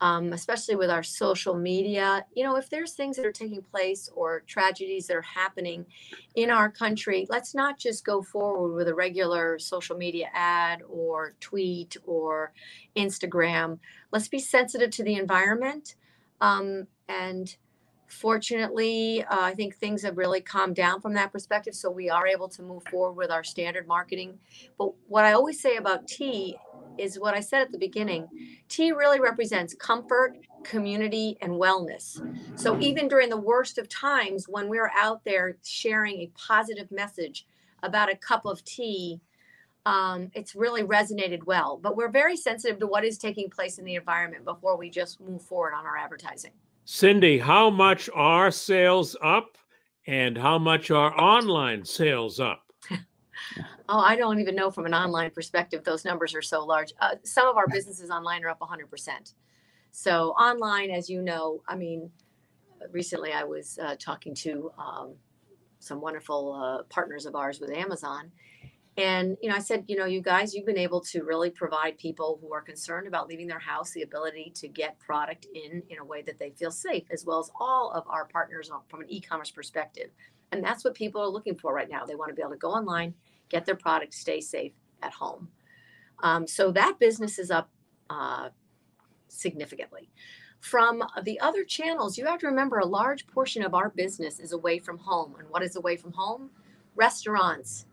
um, 0.00 0.32
especially 0.32 0.76
with 0.76 0.90
our 0.90 1.02
social 1.02 1.54
media. 1.54 2.24
You 2.34 2.44
know, 2.44 2.56
if 2.56 2.70
there's 2.70 2.92
things 2.92 3.16
that 3.16 3.26
are 3.26 3.32
taking 3.32 3.62
place 3.62 4.08
or 4.14 4.40
tragedies 4.46 5.06
that 5.06 5.16
are 5.16 5.22
happening 5.22 5.86
in 6.34 6.50
our 6.50 6.70
country, 6.70 7.26
let's 7.28 7.54
not 7.54 7.78
just 7.78 8.04
go 8.04 8.22
forward 8.22 8.74
with 8.74 8.88
a 8.88 8.94
regular 8.94 9.58
social 9.58 9.96
media 9.96 10.28
ad 10.32 10.82
or 10.88 11.34
tweet 11.40 11.96
or 12.06 12.52
Instagram. 12.96 13.78
Let's 14.12 14.28
be 14.28 14.38
sensitive 14.38 14.90
to 14.92 15.02
the 15.02 15.14
environment. 15.14 15.96
Um, 16.40 16.86
and 17.08 17.56
fortunately, 18.06 19.24
uh, 19.24 19.40
I 19.40 19.54
think 19.54 19.76
things 19.76 20.02
have 20.02 20.16
really 20.16 20.40
calmed 20.40 20.76
down 20.76 21.00
from 21.00 21.14
that 21.14 21.32
perspective. 21.32 21.74
So 21.74 21.90
we 21.90 22.08
are 22.08 22.26
able 22.26 22.48
to 22.48 22.62
move 22.62 22.84
forward 22.84 23.14
with 23.16 23.30
our 23.30 23.44
standard 23.44 23.86
marketing. 23.86 24.38
But 24.78 24.92
what 25.08 25.24
I 25.24 25.32
always 25.32 25.60
say 25.60 25.76
about 25.76 26.06
tea 26.06 26.56
is 26.98 27.18
what 27.18 27.34
I 27.34 27.40
said 27.40 27.62
at 27.62 27.72
the 27.72 27.78
beginning. 27.78 28.26
Tea 28.68 28.92
really 28.92 29.20
represents 29.20 29.74
comfort, 29.74 30.36
community, 30.64 31.36
and 31.40 31.52
wellness. 31.52 32.20
So 32.58 32.78
even 32.80 33.08
during 33.08 33.28
the 33.28 33.36
worst 33.36 33.78
of 33.78 33.88
times, 33.88 34.46
when 34.48 34.68
we're 34.68 34.90
out 34.96 35.24
there 35.24 35.56
sharing 35.64 36.20
a 36.20 36.30
positive 36.34 36.90
message 36.90 37.46
about 37.82 38.10
a 38.10 38.16
cup 38.16 38.44
of 38.44 38.64
tea, 38.64 39.20
um, 39.86 40.30
it's 40.34 40.54
really 40.54 40.82
resonated 40.82 41.44
well. 41.46 41.78
But 41.82 41.96
we're 41.96 42.10
very 42.10 42.36
sensitive 42.36 42.78
to 42.80 42.86
what 42.86 43.04
is 43.04 43.16
taking 43.16 43.48
place 43.48 43.78
in 43.78 43.84
the 43.84 43.94
environment 43.94 44.44
before 44.44 44.76
we 44.76 44.90
just 44.90 45.20
move 45.20 45.42
forward 45.42 45.72
on 45.74 45.86
our 45.86 45.96
advertising. 45.96 46.52
Cindy, 46.84 47.38
how 47.38 47.70
much 47.70 48.08
are 48.14 48.50
sales 48.50 49.16
up 49.22 49.56
and 50.06 50.36
how 50.36 50.58
much 50.58 50.90
are 50.90 51.18
online 51.18 51.84
sales 51.84 52.40
up? 52.40 52.67
Oh, 53.88 53.98
I 54.00 54.16
don't 54.16 54.38
even 54.40 54.54
know 54.54 54.70
from 54.70 54.86
an 54.86 54.94
online 54.94 55.30
perspective. 55.30 55.84
Those 55.84 56.04
numbers 56.04 56.34
are 56.34 56.42
so 56.42 56.64
large. 56.64 56.92
Uh, 57.00 57.16
some 57.24 57.48
of 57.48 57.56
our 57.56 57.66
businesses 57.66 58.10
online 58.10 58.44
are 58.44 58.50
up 58.50 58.60
100%. 58.60 59.34
So 59.90 60.30
online, 60.30 60.90
as 60.90 61.08
you 61.08 61.22
know, 61.22 61.62
I 61.66 61.74
mean, 61.74 62.10
recently 62.90 63.32
I 63.32 63.44
was 63.44 63.78
uh, 63.82 63.96
talking 63.98 64.34
to 64.36 64.70
um, 64.78 65.14
some 65.78 66.00
wonderful 66.00 66.52
uh, 66.52 66.82
partners 66.84 67.26
of 67.26 67.34
ours 67.34 67.60
with 67.60 67.70
Amazon. 67.70 68.30
And, 68.98 69.36
you 69.40 69.48
know, 69.48 69.54
I 69.54 69.60
said, 69.60 69.84
you 69.86 69.96
know, 69.96 70.06
you 70.06 70.20
guys, 70.20 70.52
you've 70.52 70.66
been 70.66 70.76
able 70.76 71.00
to 71.02 71.22
really 71.22 71.50
provide 71.50 71.96
people 71.98 72.40
who 72.42 72.52
are 72.52 72.60
concerned 72.60 73.06
about 73.06 73.28
leaving 73.28 73.46
their 73.46 73.60
house 73.60 73.92
the 73.92 74.02
ability 74.02 74.52
to 74.56 74.66
get 74.66 74.98
product 74.98 75.46
in 75.54 75.84
in 75.88 75.98
a 76.00 76.04
way 76.04 76.20
that 76.22 76.40
they 76.40 76.50
feel 76.50 76.72
safe, 76.72 77.04
as 77.12 77.24
well 77.24 77.38
as 77.38 77.48
all 77.60 77.92
of 77.92 78.02
our 78.08 78.24
partners 78.24 78.70
from 78.88 79.00
an 79.00 79.06
e-commerce 79.08 79.52
perspective. 79.52 80.10
And 80.50 80.64
that's 80.64 80.84
what 80.84 80.94
people 80.94 81.22
are 81.22 81.28
looking 81.28 81.54
for 81.54 81.72
right 81.72 81.88
now. 81.88 82.04
They 82.04 82.16
want 82.16 82.30
to 82.30 82.34
be 82.34 82.42
able 82.42 82.52
to 82.52 82.58
go 82.58 82.72
online, 82.72 83.14
get 83.48 83.64
their 83.66 83.76
product, 83.76 84.14
stay 84.14 84.40
safe 84.40 84.72
at 85.00 85.12
home. 85.12 85.48
Um, 86.24 86.48
so 86.48 86.72
that 86.72 86.98
business 86.98 87.38
is 87.38 87.52
up 87.52 87.70
uh, 88.10 88.48
significantly. 89.28 90.10
From 90.58 91.04
the 91.22 91.38
other 91.38 91.62
channels, 91.62 92.18
you 92.18 92.26
have 92.26 92.40
to 92.40 92.48
remember 92.48 92.78
a 92.78 92.86
large 92.86 93.28
portion 93.28 93.62
of 93.62 93.74
our 93.74 93.90
business 93.90 94.40
is 94.40 94.52
away 94.52 94.80
from 94.80 94.98
home. 94.98 95.36
And 95.38 95.48
what 95.50 95.62
is 95.62 95.76
away 95.76 95.96
from 95.96 96.14
home? 96.14 96.50
Restaurants, 96.96 97.86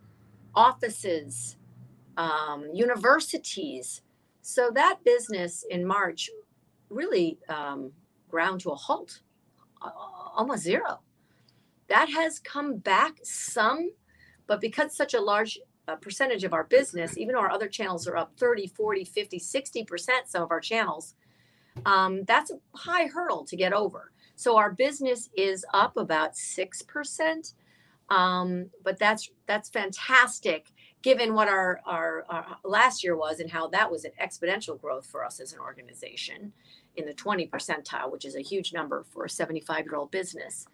offices, 0.56 1.58
um, 2.18 2.70
universities. 2.74 4.02
So 4.42 4.72
that 4.74 5.00
business 5.04 5.66
in 5.70 5.86
March 5.86 6.30
really 6.90 7.40
um, 7.50 7.92
ground 8.30 8.62
to 8.62 8.72
a 8.72 8.76
halt, 8.76 9.22
uh, 9.82 9.90
almost 10.36 10.64
zero. 10.64 11.00
That 11.88 12.10
has 12.10 12.40
come 12.40 12.78
back 12.78 13.18
some 13.24 13.92
but 14.48 14.62
because 14.62 14.96
such 14.96 15.14
a 15.14 15.22
large 15.22 15.60
uh, 15.88 15.96
percentage 15.96 16.44
of 16.44 16.54
our 16.54 16.64
business, 16.64 17.18
even 17.18 17.36
though 17.36 17.42
our 17.42 17.52
other 17.52 17.68
channels 17.68 18.08
are 18.08 18.18
up 18.18 18.34
30, 18.38 18.68
40, 18.68 19.04
50, 19.04 19.40
60%, 19.40 20.10
some 20.26 20.44
of 20.44 20.52
our 20.52 20.60
channels, 20.60 21.16
um, 21.86 22.24
that's 22.24 22.52
a 22.52 22.60
high 22.78 23.08
hurdle 23.08 23.44
to 23.46 23.56
get 23.56 23.74
over. 23.74 24.12
So 24.36 24.58
our 24.58 24.72
business 24.72 25.30
is 25.36 25.66
up 25.74 25.98
about 25.98 26.34
6%. 26.34 27.54
Um, 28.10 28.70
but 28.84 29.00
that's 29.00 29.30
that's 29.48 29.70
fantastic 29.70 30.72
given 31.06 31.36
what 31.36 31.48
our, 31.48 31.80
our, 31.86 32.26
our 32.30 32.58
last 32.64 33.04
year 33.04 33.16
was 33.16 33.40
and 33.40 33.52
how 33.52 33.68
that 33.68 33.92
was 33.92 34.06
an 34.06 34.12
exponential 34.20 34.82
growth 34.82 35.06
for 35.06 35.24
us 35.24 35.40
as 35.40 35.54
an 35.54 35.60
organization 35.60 36.52
in 36.96 37.06
the 37.06 37.14
20 37.14 37.46
percentile, 37.46 38.12
which 38.12 38.26
is 38.26 38.36
a 38.36 38.42
huge 38.42 38.74
number 38.74 39.06
for 39.14 39.26
a 39.26 39.30
75 39.30 39.86
year 39.86 39.98
old 39.98 40.10
business. 40.10 40.66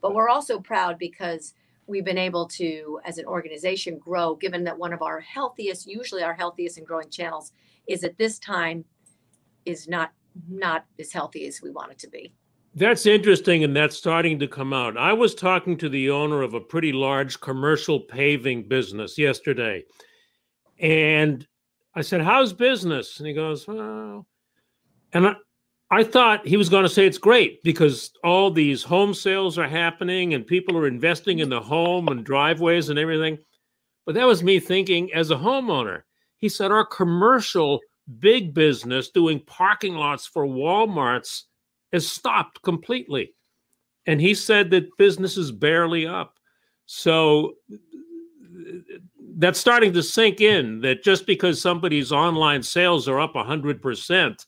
But 0.00 0.14
we're 0.14 0.28
also 0.28 0.60
proud 0.60 0.96
because 0.96 1.54
we've 1.88 2.04
been 2.04 2.18
able 2.18 2.46
to, 2.46 3.00
as 3.04 3.18
an 3.18 3.24
organization, 3.24 3.98
grow, 3.98 4.36
given 4.36 4.62
that 4.62 4.78
one 4.78 4.92
of 4.92 5.02
our 5.02 5.18
healthiest, 5.18 5.88
usually 5.88 6.22
our 6.22 6.34
healthiest 6.34 6.78
and 6.78 6.86
growing 6.86 7.10
channels, 7.10 7.50
is 7.88 8.04
at 8.04 8.16
this 8.16 8.38
time 8.38 8.84
is 9.66 9.88
not 9.88 10.12
not 10.48 10.84
as 11.00 11.12
healthy 11.12 11.48
as 11.48 11.60
we 11.60 11.70
want 11.70 11.90
it 11.90 11.98
to 11.98 12.08
be. 12.08 12.32
That's 12.74 13.04
interesting, 13.04 13.64
and 13.64 13.74
that's 13.74 13.96
starting 13.96 14.38
to 14.38 14.46
come 14.46 14.72
out. 14.72 14.96
I 14.96 15.12
was 15.12 15.34
talking 15.34 15.76
to 15.78 15.88
the 15.88 16.10
owner 16.10 16.42
of 16.42 16.54
a 16.54 16.60
pretty 16.60 16.92
large 16.92 17.40
commercial 17.40 17.98
paving 17.98 18.68
business 18.68 19.18
yesterday, 19.18 19.84
and 20.78 21.46
I 21.94 22.02
said, 22.02 22.20
"How's 22.20 22.52
business?" 22.52 23.18
And 23.18 23.26
he 23.26 23.34
goes, 23.34 23.66
"Well," 23.66 24.24
and 25.12 25.26
I, 25.26 25.34
I 25.90 26.04
thought 26.04 26.46
he 26.46 26.56
was 26.56 26.68
going 26.68 26.84
to 26.84 26.88
say 26.88 27.06
it's 27.06 27.18
great 27.18 27.60
because 27.64 28.12
all 28.22 28.52
these 28.52 28.84
home 28.84 29.14
sales 29.14 29.58
are 29.58 29.68
happening 29.68 30.34
and 30.34 30.46
people 30.46 30.76
are 30.76 30.86
investing 30.86 31.40
in 31.40 31.48
the 31.48 31.60
home 31.60 32.06
and 32.06 32.24
driveways 32.24 32.88
and 32.88 32.98
everything. 32.98 33.38
But 34.06 34.14
that 34.14 34.26
was 34.26 34.44
me 34.44 34.60
thinking 34.60 35.12
as 35.12 35.32
a 35.32 35.36
homeowner. 35.36 36.02
He 36.36 36.48
said, 36.48 36.70
Our 36.70 36.86
commercial 36.86 37.80
big 38.20 38.54
business 38.54 39.10
doing 39.10 39.40
parking 39.40 39.94
lots 39.94 40.26
for 40.26 40.46
Walmarts 40.46 41.42
has 41.92 42.10
stopped 42.10 42.62
completely. 42.62 43.34
And 44.06 44.20
he 44.20 44.34
said 44.34 44.70
that 44.70 44.96
business 44.96 45.36
is 45.36 45.52
barely 45.52 46.06
up. 46.06 46.38
So 46.86 47.54
that's 49.36 49.58
starting 49.58 49.92
to 49.92 50.02
sink 50.02 50.40
in 50.40 50.80
that 50.80 51.02
just 51.02 51.26
because 51.26 51.60
somebody's 51.60 52.12
online 52.12 52.62
sales 52.62 53.08
are 53.08 53.20
up 53.20 53.34
100% 53.34 54.46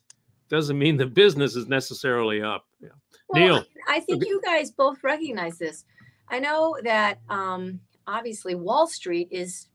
doesn't 0.48 0.78
mean 0.78 0.96
the 0.96 1.06
business 1.06 1.56
is 1.56 1.66
necessarily 1.66 2.42
up. 2.42 2.66
Yeah. 2.80 2.88
Well, 3.28 3.42
Neil. 3.42 3.64
I 3.88 4.00
think 4.00 4.26
you 4.26 4.40
guys 4.44 4.70
both 4.70 5.02
recognize 5.02 5.56
this. 5.58 5.84
I 6.28 6.38
know 6.38 6.76
that 6.84 7.20
um, 7.28 7.80
obviously 8.06 8.54
Wall 8.54 8.86
Street 8.86 9.28
is 9.30 9.68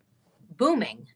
booming, 0.58 1.08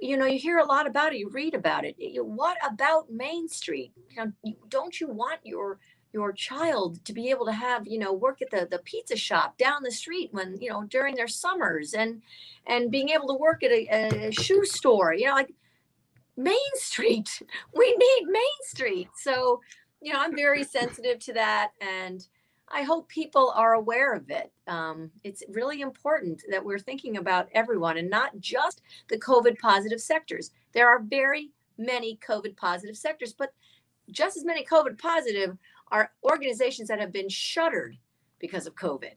you 0.00 0.16
know 0.16 0.26
you 0.26 0.38
hear 0.38 0.58
a 0.58 0.64
lot 0.64 0.86
about 0.86 1.12
it. 1.12 1.18
You 1.18 1.28
read 1.30 1.54
about 1.54 1.84
it. 1.84 1.96
What 2.24 2.56
about 2.64 3.10
Main 3.10 3.48
Street? 3.48 3.92
You 4.10 4.32
know, 4.44 4.54
don't 4.68 5.00
you 5.00 5.08
want 5.08 5.40
your 5.44 5.78
your 6.12 6.32
child 6.32 7.04
to 7.04 7.12
be 7.12 7.30
able 7.30 7.44
to 7.46 7.52
have 7.52 7.86
you 7.86 7.98
know 7.98 8.12
work 8.12 8.40
at 8.40 8.50
the 8.50 8.66
the 8.70 8.78
pizza 8.78 9.16
shop 9.16 9.58
down 9.58 9.82
the 9.82 9.90
street 9.90 10.30
when 10.32 10.56
you 10.60 10.70
know 10.70 10.84
during 10.84 11.14
their 11.14 11.28
summers 11.28 11.94
and 11.94 12.22
and 12.66 12.90
being 12.90 13.10
able 13.10 13.28
to 13.28 13.34
work 13.34 13.62
at 13.62 13.70
a, 13.70 14.28
a 14.28 14.32
shoe 14.32 14.64
store 14.64 15.12
you 15.12 15.26
know 15.26 15.34
like 15.34 15.52
main 16.36 16.56
street 16.74 17.42
we 17.76 17.94
need 17.96 18.26
main 18.26 18.60
street 18.62 19.08
so 19.16 19.60
you 20.00 20.12
know 20.12 20.18
i'm 20.20 20.34
very 20.34 20.64
sensitive 20.64 21.18
to 21.18 21.32
that 21.32 21.70
and 21.80 22.26
i 22.72 22.82
hope 22.82 23.08
people 23.08 23.52
are 23.56 23.74
aware 23.74 24.14
of 24.14 24.30
it 24.30 24.52
um, 24.66 25.10
it's 25.24 25.42
really 25.48 25.80
important 25.80 26.42
that 26.50 26.64
we're 26.64 26.78
thinking 26.78 27.16
about 27.16 27.48
everyone 27.52 27.96
and 27.98 28.10
not 28.10 28.38
just 28.40 28.82
the 29.08 29.18
covid 29.18 29.58
positive 29.58 30.00
sectors 30.00 30.50
there 30.72 30.88
are 30.88 31.00
very 31.00 31.50
many 31.78 32.18
covid 32.26 32.56
positive 32.56 32.96
sectors 32.96 33.32
but 33.32 33.52
just 34.10 34.36
as 34.36 34.44
many 34.44 34.64
covid 34.64 34.98
positive 34.98 35.56
are 35.90 36.10
organizations 36.24 36.88
that 36.88 37.00
have 37.00 37.12
been 37.12 37.28
shuttered 37.28 37.96
because 38.38 38.66
of 38.66 38.74
COVID. 38.74 39.14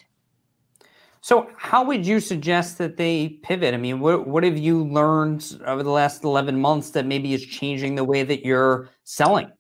So, 1.24 1.50
how 1.56 1.84
would 1.86 2.06
you 2.06 2.20
suggest 2.20 2.80
that 2.80 2.98
they 2.98 3.40
pivot? 3.44 3.76
I 3.76 3.78
mean, 3.78 4.00
what 4.00 4.28
what 4.28 4.44
have 4.44 4.58
you 4.58 4.86
learned 4.86 5.62
over 5.66 5.84
the 5.84 5.92
last 5.92 6.24
eleven 6.24 6.60
months 6.60 6.92
that 6.92 7.06
maybe 7.06 7.34
is 7.34 7.46
changing 7.46 7.96
the 7.96 8.04
way 8.04 8.24
that 8.24 8.44
you're 8.44 8.90
selling? 9.04 9.52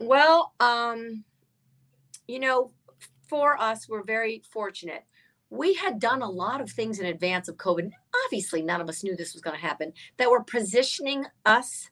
Well, 0.00 0.54
um, 0.60 1.24
you 2.26 2.38
know, 2.38 2.72
for 3.28 3.60
us, 3.60 3.88
we're 3.88 4.04
very 4.04 4.42
fortunate. 4.50 5.04
We 5.50 5.74
had 5.74 6.00
done 6.00 6.22
a 6.22 6.30
lot 6.30 6.60
of 6.60 6.70
things 6.70 6.98
in 6.98 7.06
advance 7.06 7.48
of 7.48 7.56
COVID. 7.56 7.90
Obviously, 8.24 8.62
none 8.62 8.80
of 8.80 8.88
us 8.88 9.04
knew 9.04 9.16
this 9.16 9.32
was 9.32 9.42
going 9.42 9.56
to 9.56 9.62
happen. 9.62 9.92
That 10.16 10.30
were 10.30 10.42
positioning 10.42 11.24
us 11.44 11.90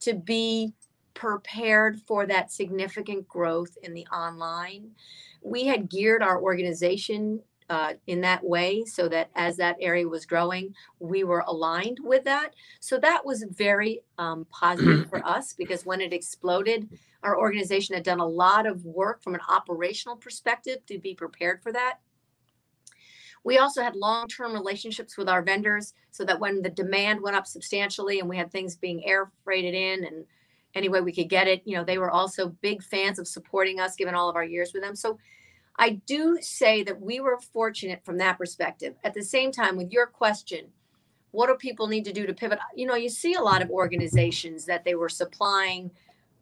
to 0.00 0.14
be 0.14 0.74
prepared 1.14 2.00
for 2.06 2.26
that 2.26 2.52
significant 2.52 3.26
growth 3.26 3.76
in 3.82 3.92
the 3.94 4.06
online. 4.06 4.90
We 5.42 5.66
had 5.66 5.90
geared 5.90 6.22
our 6.22 6.40
organization 6.40 7.40
uh, 7.70 7.94
in 8.06 8.20
that 8.22 8.42
way 8.44 8.84
so 8.84 9.08
that 9.08 9.30
as 9.34 9.56
that 9.56 9.76
area 9.80 10.08
was 10.08 10.26
growing, 10.26 10.74
we 11.00 11.24
were 11.24 11.44
aligned 11.46 11.98
with 12.02 12.24
that. 12.24 12.54
So 12.80 12.98
that 12.98 13.24
was 13.24 13.44
very 13.50 14.00
um, 14.16 14.46
positive 14.50 15.08
for 15.10 15.18
us 15.26 15.52
because 15.52 15.84
when 15.84 16.00
it 16.00 16.12
exploded, 16.12 16.88
our 17.22 17.38
organization 17.38 17.94
had 17.94 18.04
done 18.04 18.20
a 18.20 18.26
lot 18.26 18.66
of 18.66 18.84
work 18.84 19.22
from 19.22 19.34
an 19.34 19.40
operational 19.48 20.16
perspective 20.16 20.78
to 20.86 20.98
be 20.98 21.14
prepared 21.14 21.62
for 21.62 21.72
that. 21.72 21.98
We 23.44 23.58
also 23.58 23.82
had 23.82 23.96
long 23.96 24.28
term 24.28 24.52
relationships 24.52 25.16
with 25.16 25.28
our 25.28 25.42
vendors 25.42 25.94
so 26.10 26.24
that 26.24 26.40
when 26.40 26.62
the 26.62 26.70
demand 26.70 27.20
went 27.20 27.36
up 27.36 27.46
substantially 27.46 28.18
and 28.20 28.28
we 28.28 28.36
had 28.36 28.50
things 28.50 28.76
being 28.76 29.06
air 29.06 29.30
freighted 29.44 29.74
in 29.74 30.04
and 30.04 30.24
any 30.74 30.88
way 30.88 31.00
we 31.00 31.12
could 31.12 31.28
get 31.28 31.48
it. 31.48 31.62
You 31.64 31.76
know, 31.76 31.84
they 31.84 31.98
were 31.98 32.10
also 32.10 32.48
big 32.60 32.82
fans 32.82 33.18
of 33.18 33.28
supporting 33.28 33.80
us, 33.80 33.96
given 33.96 34.14
all 34.14 34.28
of 34.28 34.36
our 34.36 34.44
years 34.44 34.72
with 34.72 34.82
them. 34.82 34.94
So 34.94 35.18
I 35.78 36.00
do 36.06 36.38
say 36.40 36.82
that 36.82 37.00
we 37.00 37.20
were 37.20 37.38
fortunate 37.38 38.04
from 38.04 38.18
that 38.18 38.38
perspective. 38.38 38.94
At 39.04 39.14
the 39.14 39.22
same 39.22 39.52
time, 39.52 39.76
with 39.76 39.92
your 39.92 40.06
question, 40.06 40.66
what 41.30 41.46
do 41.46 41.54
people 41.54 41.86
need 41.86 42.04
to 42.06 42.12
do 42.12 42.26
to 42.26 42.34
pivot? 42.34 42.58
You 42.74 42.86
know, 42.86 42.94
you 42.94 43.08
see 43.08 43.34
a 43.34 43.40
lot 43.40 43.62
of 43.62 43.70
organizations 43.70 44.64
that 44.66 44.84
they 44.84 44.94
were 44.94 45.08
supplying 45.08 45.90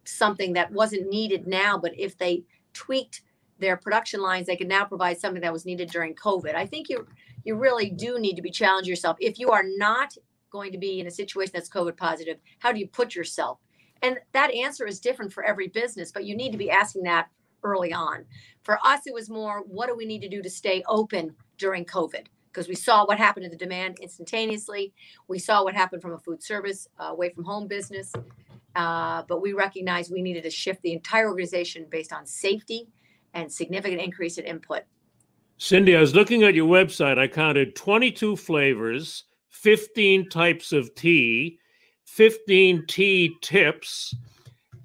something 0.05 0.53
that 0.53 0.71
wasn't 0.71 1.09
needed 1.09 1.47
now, 1.47 1.77
but 1.77 1.97
if 1.97 2.17
they 2.17 2.43
tweaked 2.73 3.21
their 3.59 3.75
production 3.77 4.21
lines, 4.21 4.47
they 4.47 4.55
could 4.55 4.67
now 4.67 4.85
provide 4.85 5.19
something 5.19 5.41
that 5.41 5.53
was 5.53 5.65
needed 5.65 5.89
during 5.89 6.15
COVID. 6.15 6.55
I 6.55 6.65
think 6.65 6.89
you 6.89 7.07
you 7.43 7.55
really 7.55 7.89
do 7.89 8.19
need 8.19 8.35
to 8.35 8.41
be 8.41 8.51
challenging 8.51 8.89
yourself. 8.89 9.17
If 9.19 9.39
you 9.39 9.51
are 9.51 9.63
not 9.77 10.17
going 10.49 10.71
to 10.71 10.77
be 10.77 10.99
in 10.99 11.07
a 11.07 11.11
situation 11.11 11.51
that's 11.53 11.69
COVID 11.69 11.95
positive, 11.95 12.37
how 12.59 12.71
do 12.71 12.79
you 12.79 12.87
put 12.87 13.15
yourself 13.15 13.59
and 14.01 14.19
that 14.33 14.53
answer 14.53 14.85
is 14.85 14.99
different 14.99 15.33
for 15.33 15.43
every 15.43 15.67
business, 15.67 16.11
but 16.11 16.25
you 16.25 16.35
need 16.35 16.51
to 16.51 16.57
be 16.57 16.69
asking 16.69 17.03
that 17.03 17.27
early 17.63 17.93
on. 17.93 18.25
For 18.67 18.85
us, 18.85 19.07
it 19.07 19.13
was 19.13 19.29
more 19.29 19.61
what 19.61 19.87
do 19.87 19.95
we 19.95 20.05
need 20.05 20.21
to 20.23 20.27
do 20.27 20.41
to 20.41 20.49
stay 20.49 20.83
open 20.89 21.33
during 21.57 21.85
COVID? 21.85 22.25
Because 22.51 22.67
we 22.67 22.75
saw 22.75 23.05
what 23.05 23.17
happened 23.17 23.45
to 23.45 23.49
the 23.49 23.55
demand 23.55 23.97
instantaneously. 24.01 24.93
We 25.29 25.39
saw 25.39 25.63
what 25.63 25.73
happened 25.73 26.01
from 26.01 26.11
a 26.11 26.17
food 26.17 26.43
service 26.43 26.85
uh, 26.99 27.05
away 27.05 27.29
from 27.29 27.45
home 27.45 27.67
business. 27.67 28.11
Uh, 28.75 29.23
but 29.29 29.41
we 29.41 29.53
recognized 29.53 30.11
we 30.11 30.21
needed 30.21 30.43
to 30.43 30.49
shift 30.49 30.81
the 30.81 30.91
entire 30.91 31.29
organization 31.29 31.85
based 31.89 32.11
on 32.11 32.25
safety 32.25 32.89
and 33.33 33.49
significant 33.49 34.01
increase 34.01 34.37
in 34.37 34.43
input. 34.43 34.81
Cindy, 35.57 35.95
I 35.95 36.01
was 36.01 36.13
looking 36.13 36.43
at 36.43 36.53
your 36.53 36.67
website. 36.67 37.17
I 37.17 37.29
counted 37.29 37.73
22 37.73 38.35
flavors, 38.35 39.23
15 39.47 40.27
types 40.27 40.73
of 40.73 40.93
tea, 40.93 41.57
15 42.03 42.83
tea 42.85 43.33
tips, 43.41 44.13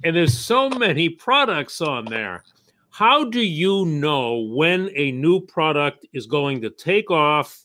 and 0.05 0.15
there's 0.15 0.39
so 0.39 0.71
many 0.71 1.09
products 1.09 1.81
on 1.81 2.05
there. 2.05 2.45
How 2.93 3.25
do 3.25 3.41
you 3.41 3.87
know 3.87 4.41
when 4.55 4.91
a 4.95 5.13
new 5.13 5.41
product 5.41 6.05
is 6.13 6.27
going 6.27 6.61
to 6.61 6.69
take 6.69 7.11
off 7.11 7.65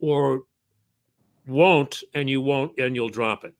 or 0.00 0.42
won't 1.46 2.02
and 2.12 2.28
you 2.28 2.40
won't 2.40 2.76
and 2.76 2.96
you'll 2.96 3.08
drop 3.08 3.44
it? 3.44 3.54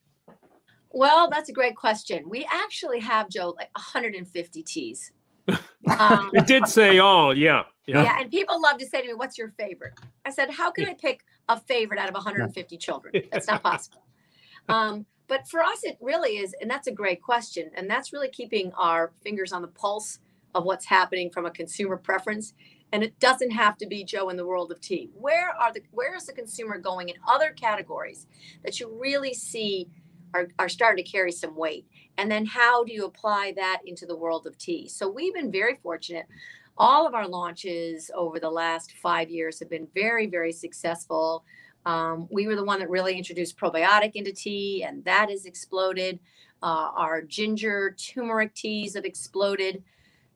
Well, 0.90 1.30
that's 1.30 1.48
a 1.48 1.52
great 1.52 1.76
question. 1.76 2.28
We 2.28 2.44
actually 2.50 2.98
have 2.98 3.28
Joe 3.28 3.54
like 3.56 3.70
150 3.76 4.62
teas. 4.64 5.12
Um, 5.46 5.60
it 6.34 6.48
did 6.48 6.66
say 6.66 6.98
all, 6.98 7.32
yeah, 7.32 7.62
yeah. 7.86 8.02
Yeah, 8.02 8.20
and 8.20 8.28
people 8.28 8.60
love 8.60 8.78
to 8.78 8.86
say 8.86 9.00
to 9.00 9.06
me, 9.06 9.14
"What's 9.14 9.38
your 9.38 9.50
favorite?" 9.56 9.92
I 10.24 10.30
said, 10.30 10.50
"How 10.50 10.72
can 10.72 10.88
I 10.88 10.94
pick 10.94 11.24
a 11.48 11.60
favorite 11.60 12.00
out 12.00 12.08
of 12.08 12.14
150 12.14 12.76
children? 12.76 13.14
That's 13.32 13.46
not 13.46 13.62
possible." 13.62 14.04
Um, 14.68 15.06
but 15.28 15.46
for 15.46 15.60
us, 15.60 15.84
it 15.84 15.96
really 16.00 16.38
is, 16.38 16.54
and 16.60 16.70
that's 16.70 16.86
a 16.86 16.92
great 16.92 17.22
question. 17.22 17.70
And 17.74 17.88
that's 17.88 18.12
really 18.12 18.28
keeping 18.28 18.72
our 18.72 19.12
fingers 19.22 19.52
on 19.52 19.62
the 19.62 19.68
pulse 19.68 20.18
of 20.54 20.64
what's 20.64 20.86
happening 20.86 21.30
from 21.30 21.46
a 21.46 21.50
consumer 21.50 21.96
preference. 21.96 22.54
And 22.92 23.02
it 23.02 23.18
doesn't 23.18 23.50
have 23.50 23.76
to 23.78 23.86
be 23.86 24.04
Joe 24.04 24.28
in 24.28 24.36
the 24.36 24.46
world 24.46 24.70
of 24.70 24.80
tea. 24.80 25.10
Where 25.14 25.50
are 25.50 25.72
the 25.72 25.82
where 25.90 26.14
is 26.14 26.26
the 26.26 26.32
consumer 26.32 26.78
going 26.78 27.08
in 27.08 27.16
other 27.26 27.50
categories 27.50 28.26
that 28.64 28.78
you 28.78 28.96
really 29.00 29.34
see 29.34 29.88
are, 30.32 30.48
are 30.58 30.68
starting 30.68 31.04
to 31.04 31.10
carry 31.10 31.32
some 31.32 31.56
weight? 31.56 31.86
And 32.18 32.30
then 32.30 32.46
how 32.46 32.84
do 32.84 32.92
you 32.92 33.04
apply 33.04 33.54
that 33.56 33.80
into 33.84 34.06
the 34.06 34.16
world 34.16 34.46
of 34.46 34.56
tea? 34.58 34.88
So 34.88 35.08
we've 35.08 35.34
been 35.34 35.50
very 35.50 35.76
fortunate. 35.82 36.26
All 36.76 37.06
of 37.06 37.14
our 37.14 37.26
launches 37.26 38.10
over 38.14 38.38
the 38.38 38.50
last 38.50 38.92
five 39.02 39.30
years 39.30 39.58
have 39.60 39.70
been 39.70 39.88
very, 39.94 40.26
very 40.26 40.52
successful. 40.52 41.44
Um, 41.86 42.26
we 42.30 42.46
were 42.46 42.56
the 42.56 42.64
one 42.64 42.78
that 42.80 42.90
really 42.90 43.16
introduced 43.16 43.56
probiotic 43.56 44.12
into 44.14 44.32
tea, 44.32 44.84
and 44.86 45.04
that 45.04 45.30
has 45.30 45.44
exploded. 45.44 46.18
Uh, 46.62 46.90
our 46.96 47.20
ginger 47.22 47.94
turmeric 47.98 48.54
teas 48.54 48.94
have 48.94 49.04
exploded, 49.04 49.82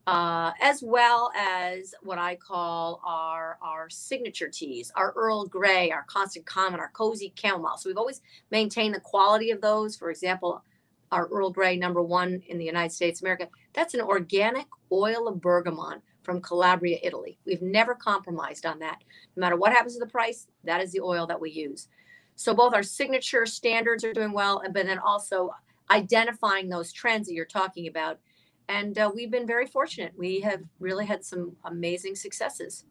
uh, 0.08 0.52
as 0.62 0.82
well 0.82 1.30
as 1.36 1.94
what 2.02 2.16
I 2.16 2.34
call 2.36 3.02
our 3.04 3.58
our 3.60 3.90
signature 3.90 4.48
teas, 4.48 4.90
our 4.96 5.12
Earl 5.12 5.44
Grey, 5.46 5.90
our 5.90 6.04
Constant 6.04 6.46
Comment, 6.46 6.80
our 6.80 6.90
Cozy 6.94 7.30
Chamomile. 7.36 7.76
So 7.76 7.90
we've 7.90 7.98
always 7.98 8.22
maintained 8.50 8.94
the 8.94 9.00
quality 9.00 9.50
of 9.50 9.60
those. 9.60 9.96
For 9.96 10.10
example, 10.10 10.64
our 11.12 11.26
Earl 11.26 11.50
Grey 11.50 11.76
number 11.76 12.02
one 12.02 12.42
in 12.48 12.56
the 12.56 12.64
United 12.64 12.92
States, 12.92 13.20
America. 13.20 13.48
That's 13.74 13.92
an 13.92 14.00
organic 14.00 14.66
oil 14.90 15.28
of 15.28 15.42
bergamot 15.42 16.00
from 16.22 16.40
Calabria, 16.40 16.98
Italy. 17.02 17.38
We've 17.44 17.60
never 17.60 17.94
compromised 17.94 18.64
on 18.64 18.78
that. 18.78 19.02
No 19.36 19.42
matter 19.42 19.56
what 19.56 19.74
happens 19.74 19.92
to 19.94 20.00
the 20.00 20.06
price, 20.06 20.46
that 20.64 20.80
is 20.80 20.90
the 20.92 21.00
oil 21.02 21.26
that 21.26 21.40
we 21.40 21.50
use. 21.50 21.88
So 22.34 22.54
both 22.54 22.72
our 22.72 22.82
signature 22.82 23.44
standards 23.44 24.04
are 24.04 24.14
doing 24.14 24.32
well, 24.32 24.62
but 24.72 24.86
then 24.86 24.98
also 25.00 25.50
identifying 25.90 26.70
those 26.70 26.92
trends 26.92 27.28
that 27.28 27.34
you're 27.34 27.44
talking 27.44 27.88
about. 27.88 28.20
And 28.68 28.98
uh, 28.98 29.10
we've 29.14 29.30
been 29.30 29.46
very 29.46 29.66
fortunate. 29.66 30.12
We 30.16 30.40
have 30.40 30.60
really 30.78 31.06
had 31.06 31.24
some 31.24 31.56
amazing 31.64 32.16
successes. 32.16 32.84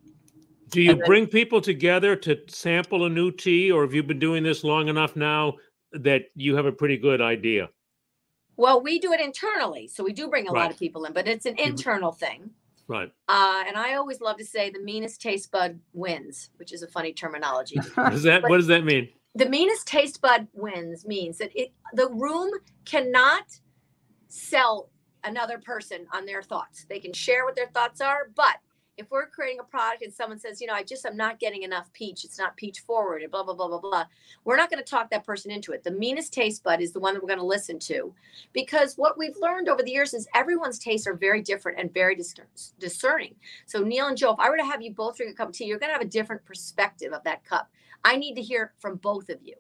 Do 0.70 0.82
you 0.82 0.96
then, 0.96 1.04
bring 1.06 1.28
people 1.28 1.62
together 1.62 2.16
to 2.18 2.40
sample 2.48 3.06
a 3.06 3.10
new 3.10 3.32
tea, 3.32 3.72
or 3.72 3.84
have 3.84 3.94
you 3.94 4.04
been 4.04 4.20
doing 4.20 4.44
this 4.44 4.64
long 4.64 4.88
enough 4.88 5.16
now 5.16 5.56
that 5.94 6.24
you 6.36 6.56
have 6.56 6.66
a 6.66 6.72
pretty 6.72 6.98
good 6.98 7.22
idea? 7.22 7.70
Well, 8.58 8.82
we 8.82 9.00
do 9.00 9.14
it 9.14 9.22
internally. 9.22 9.88
So 9.88 10.04
we 10.04 10.14
do 10.14 10.28
bring 10.28 10.48
a 10.48 10.52
right. 10.52 10.64
lot 10.64 10.72
of 10.72 10.80
people 10.80 11.06
in, 11.06 11.14
but 11.14 11.28
it's 11.28 11.46
an 11.46 11.58
internal 11.60 12.12
thing. 12.12 12.50
Right. 12.88 13.12
Uh, 13.28 13.64
and 13.68 13.78
I 13.78 13.96
always 13.96 14.20
love 14.20 14.38
to 14.38 14.46
say 14.46 14.70
the 14.70 14.82
meanest 14.82 15.22
taste 15.22 15.52
bud 15.52 15.80
wins, 15.94 16.50
which 16.58 16.74
is 16.74 16.82
a 16.82 16.88
funny 16.88 17.14
terminology. 17.14 17.80
what 17.94 18.12
does 18.12 18.24
that 18.24 18.42
but, 18.42 18.50
What 18.50 18.58
does 18.58 18.68
that 18.68 18.84
mean? 18.84 19.10
the 19.38 19.48
meanest 19.48 19.88
taste 19.88 20.20
bud 20.22 20.48
wins 20.54 21.06
means 21.06 21.38
that 21.38 21.52
it 21.56 21.72
the 21.94 22.10
room 22.10 22.50
cannot 22.86 23.44
sell 24.28 24.90
another 25.24 25.58
person 25.58 26.08
on 26.14 26.26
their 26.26 26.42
thoughts. 26.42 26.86
They 26.90 27.00
can 27.00 27.14
share 27.14 27.46
what 27.46 27.56
their 27.56 27.68
thoughts 27.68 28.02
are, 28.02 28.30
but 28.36 28.58
if 28.98 29.12
we're 29.12 29.28
creating 29.28 29.60
a 29.60 29.64
product 29.64 30.02
and 30.02 30.12
someone 30.12 30.40
says, 30.40 30.60
you 30.60 30.66
know, 30.66 30.74
I 30.74 30.82
just 30.82 31.06
I'm 31.06 31.16
not 31.16 31.40
getting 31.40 31.62
enough 31.62 31.94
peach, 31.94 32.26
it's 32.26 32.40
not 32.40 32.58
peach 32.58 32.80
forward, 32.80 33.22
and 33.22 33.30
blah 33.30 33.44
blah 33.44 33.54
blah 33.54 33.68
blah 33.68 33.80
blah, 33.80 34.06
we're 34.44 34.58
not 34.58 34.72
going 34.72 34.84
to 34.84 34.90
talk 34.90 35.12
that 35.12 35.24
person 35.24 35.52
into 35.52 35.72
it. 35.72 35.84
The 35.84 35.92
meanest 35.92 36.34
taste 36.34 36.64
bud 36.64 36.82
is 36.82 36.94
the 36.94 37.00
one 37.00 37.14
that 37.14 37.22
we're 37.22 37.28
going 37.28 37.40
to 37.40 37.46
listen 37.46 37.78
to, 37.80 38.12
because 38.54 38.98
what 38.98 39.16
we've 39.16 39.38
learned 39.40 39.70
over 39.70 39.84
the 39.84 39.92
years 39.92 40.16
is 40.16 40.28
everyone's 40.34 40.80
tastes 40.80 41.06
are 41.06 41.14
very 41.14 41.44
different 41.44 41.80
and 41.80 41.94
very 41.94 42.18
discerning. 42.80 43.36
So 43.68 43.84
Neil 43.84 44.08
and 44.08 44.18
Joe, 44.18 44.34
if 44.34 44.40
I 44.40 44.50
were 44.50 44.58
to 44.58 44.66
have 44.66 44.82
you 44.82 44.92
both 44.94 45.18
drink 45.18 45.32
a 45.32 45.36
cup 45.36 45.50
of 45.50 45.54
tea, 45.54 45.66
you're 45.66 45.78
going 45.78 45.90
to 45.90 45.94
have 45.94 46.02
a 46.02 46.06
different 46.06 46.44
perspective 46.44 47.14
of 47.14 47.24
that 47.26 47.46
cup. 47.46 47.70
I 48.04 48.16
need 48.16 48.34
to 48.34 48.42
hear 48.42 48.74
from 48.80 48.96
both 48.96 49.30
of 49.30 49.44
you. 49.44 49.56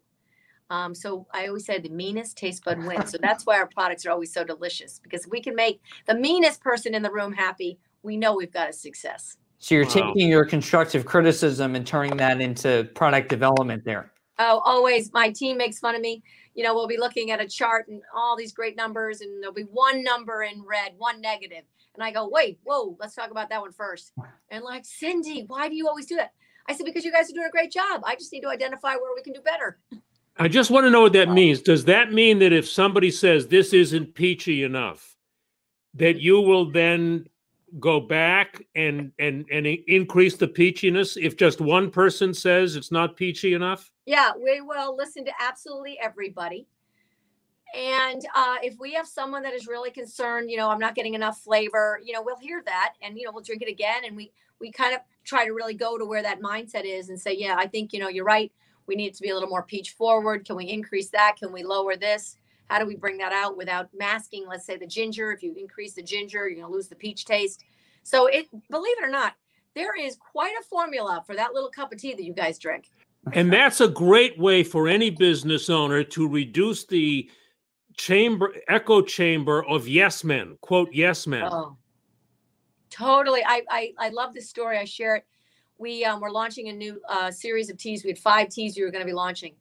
Um, 0.69 0.93
so 0.93 1.25
I 1.33 1.47
always 1.47 1.65
say 1.65 1.79
the 1.79 1.89
meanest 1.89 2.38
taste 2.38 2.63
bud 2.63 2.83
wins. 2.83 3.12
So 3.12 3.17
that's 3.21 3.45
why 3.45 3.57
our 3.57 3.67
products 3.67 4.05
are 4.05 4.12
always 4.12 4.33
so 4.33 4.43
delicious 4.43 5.00
because 5.00 5.27
we 5.27 5.41
can 5.41 5.55
make 5.55 5.81
the 6.05 6.15
meanest 6.15 6.62
person 6.62 6.93
in 6.93 7.01
the 7.01 7.12
room 7.12 7.33
happy, 7.33 7.79
we 8.03 8.17
know 8.17 8.36
we've 8.36 8.51
got 8.51 8.69
a 8.69 8.74
success. 8.74 9.38
So 9.59 9.75
you're 9.75 9.86
wow. 9.86 9.91
taking 9.91 10.29
your 10.29 10.45
constructive 10.45 11.05
criticism 11.05 11.75
and 11.75 11.86
turning 11.86 12.17
that 12.17 12.41
into 12.41 12.89
product 12.93 13.29
development 13.29 13.83
there. 13.86 14.12
Oh, 14.39 14.62
always. 14.63 15.12
My 15.13 15.31
team 15.31 15.57
makes 15.57 15.79
fun 15.79 15.95
of 15.95 16.01
me. 16.01 16.21
You 16.53 16.63
know, 16.63 16.75
we'll 16.75 16.88
be 16.88 16.97
looking 16.97 17.31
at 17.31 17.41
a 17.41 17.47
chart 17.47 17.88
and 17.88 18.01
all 18.15 18.36
these 18.36 18.53
great 18.53 18.75
numbers, 18.75 19.21
and 19.21 19.41
there'll 19.41 19.53
be 19.53 19.63
one 19.63 20.03
number 20.03 20.43
in 20.43 20.63
red, 20.63 20.93
one 20.97 21.21
negative. 21.21 21.63
And 21.95 22.03
I 22.03 22.12
go, 22.12 22.29
wait, 22.29 22.59
whoa, 22.63 22.95
let's 23.00 23.15
talk 23.15 23.31
about 23.31 23.50
that 23.50 23.62
one 23.62 23.71
first. 23.71 24.13
And 24.51 24.63
like, 24.63 24.86
Cindy, 24.86 25.45
why 25.47 25.67
do 25.69 25.75
you 25.75 25.88
always 25.88 26.05
do 26.05 26.15
that? 26.17 26.33
I 26.67 26.75
said, 26.75 26.86
because 26.86 27.03
you 27.03 27.12
guys 27.12 27.29
are 27.29 27.33
doing 27.33 27.47
a 27.47 27.51
great 27.51 27.71
job. 27.71 28.01
I 28.03 28.15
just 28.15 28.31
need 28.31 28.41
to 28.41 28.50
identify 28.50 28.95
where 28.95 29.15
we 29.15 29.24
can 29.24 29.33
do 29.33 29.41
better. 29.41 29.79
I 30.39 30.48
just 30.48 30.70
want 30.70 30.86
to 30.86 30.91
know 30.91 31.01
what 31.01 31.13
that 31.13 31.29
means. 31.29 31.62
Does 31.62 31.86
that 31.86 32.13
mean 32.13 32.39
that 32.39 32.53
if 32.53 32.70
somebody 32.70 33.10
says 33.10 33.48
this 33.48 33.74
isn't 33.74 34.13
peachy 34.13 34.63
enough, 34.63 35.15
that 35.96 36.20
you 36.20 36.39
will 36.41 36.72
then 36.72 37.27
go 37.79 38.00
back 38.00 38.63
and 38.75 39.12
and 39.20 39.46
and 39.51 39.67
increase 39.67 40.38
the 40.38 40.48
peachiness 40.48 41.22
if 41.22 41.36
just 41.36 41.60
one 41.60 41.91
person 41.91 42.34
says 42.34 42.75
it's 42.75 42.91
not 42.91 43.15
peachy 43.15 43.53
enough? 43.53 43.91
Yeah, 44.06 44.32
we 44.41 44.62
will 44.62 44.96
listen 44.96 45.25
to 45.25 45.32
absolutely 45.39 45.98
everybody. 46.01 46.67
And 47.75 48.25
uh, 48.34 48.58
if 48.63 48.75
we 48.79 48.94
have 48.94 49.08
someone 49.08 49.44
that 49.44 49.53
is 49.53 49.67
really 49.67 49.91
concerned, 49.91 50.50
you 50.50 50.56
know, 50.56 50.70
I'm 50.70 50.79
not 50.79 50.96
getting 50.96 51.15
enough 51.15 51.39
flavor, 51.39 52.00
you 52.01 52.13
know, 52.13 52.22
we'll 52.22 52.38
hear 52.38 52.63
that 52.65 52.94
and 53.01 53.17
you 53.17 53.25
know 53.25 53.32
we'll 53.32 53.44
drink 53.44 53.63
it 53.63 53.70
again, 53.70 54.03
and 54.06 54.15
we 54.15 54.32
we 54.60 54.72
kind 54.72 54.94
of 54.94 55.01
try 55.24 55.46
to 55.46 55.51
really 55.51 55.74
go 55.74 55.98
to 55.98 56.06
where 56.06 56.22
that 56.22 56.41
mindset 56.41 56.86
is 56.86 57.10
and 57.10 57.20
say, 57.20 57.36
yeah, 57.36 57.56
I 57.58 57.65
think 57.65 57.91
you 57.91 58.00
know 58.00 58.08
you're 58.08 58.24
right. 58.24 58.51
We 58.88 58.96
need 58.96 59.13
to 59.13 59.22
be 59.22 59.29
a 59.29 59.34
little 59.34 59.50
more 59.50 59.63
peach 59.63 59.91
forward. 59.91 60.46
Can 60.46 60.56
we 60.56 60.65
increase 60.65 61.10
that? 61.10 61.36
Can 61.38 61.51
we 61.51 61.63
lower 61.63 61.96
this? 61.96 62.38
How 62.70 62.79
do 62.79 62.86
we 62.86 62.96
bring 62.96 63.17
that 63.17 63.32
out 63.32 63.58
without 63.58 63.89
masking, 63.94 64.46
let's 64.48 64.65
say, 64.65 64.77
the 64.77 64.88
ginger? 64.88 65.32
If 65.32 65.44
you 65.44 65.53
increase 65.56 65.94
the 65.94 66.03
ginger, 66.03 66.48
you're 66.48 66.60
going 66.60 66.72
to 66.72 66.74
lose 66.74 66.88
the 66.88 66.96
peach 66.96 67.25
taste. 67.25 67.63
So, 68.03 68.27
it 68.27 68.48
believe 68.70 68.98
it 68.98 69.03
or 69.03 69.10
not, 69.10 69.34
there 69.75 69.96
is 70.00 70.15
quite 70.15 70.53
a 70.60 70.63
formula 70.63 71.24
for 71.25 71.36
that 71.36 71.53
little 71.53 71.70
cup 71.70 71.91
of 71.91 72.00
tea 72.00 72.13
that 72.13 72.24
you 72.24 72.34
guys 72.34 72.58
drink. 72.58 72.89
And 73.34 73.51
that's 73.51 73.82
a 73.82 73.88
great 73.88 74.39
way 74.39 74.63
for 74.63 74.88
any 74.88 75.10
business 75.10 75.70
owner 75.70 76.03
to 76.03 76.27
reduce 76.27 76.86
the 76.86 77.29
chamber 77.98 78.53
echo 78.70 79.01
chamber 79.01 79.65
of 79.65 79.88
yes 79.88 80.24
men, 80.24 80.58
quote 80.62 80.89
yes 80.94 81.27
men. 81.27 81.44
Oh, 81.44 81.77
totally. 82.89 83.44
I, 83.46 83.63
I 83.70 83.94
I 83.98 84.10
love 84.10 84.34
this 84.34 84.50
story. 84.50 84.77
I 84.77 84.86
share 84.86 85.17
it. 85.17 85.25
We 85.79 86.03
um, 86.05 86.22
were 86.22 86.31
launching 86.31 86.69
a 86.69 86.74
new 86.74 87.01
uh, 87.07 87.31
series 87.31 87.69
of 87.69 87.77
teas. 87.77 88.03
We 88.03 88.10
had 88.10 88.19
five 88.19 88.50
teas 88.50 88.75
we 88.75 88.84
were 88.84 88.91
going 88.91 89.03
to 89.03 89.10
be 89.10 89.13
launching 89.13 89.53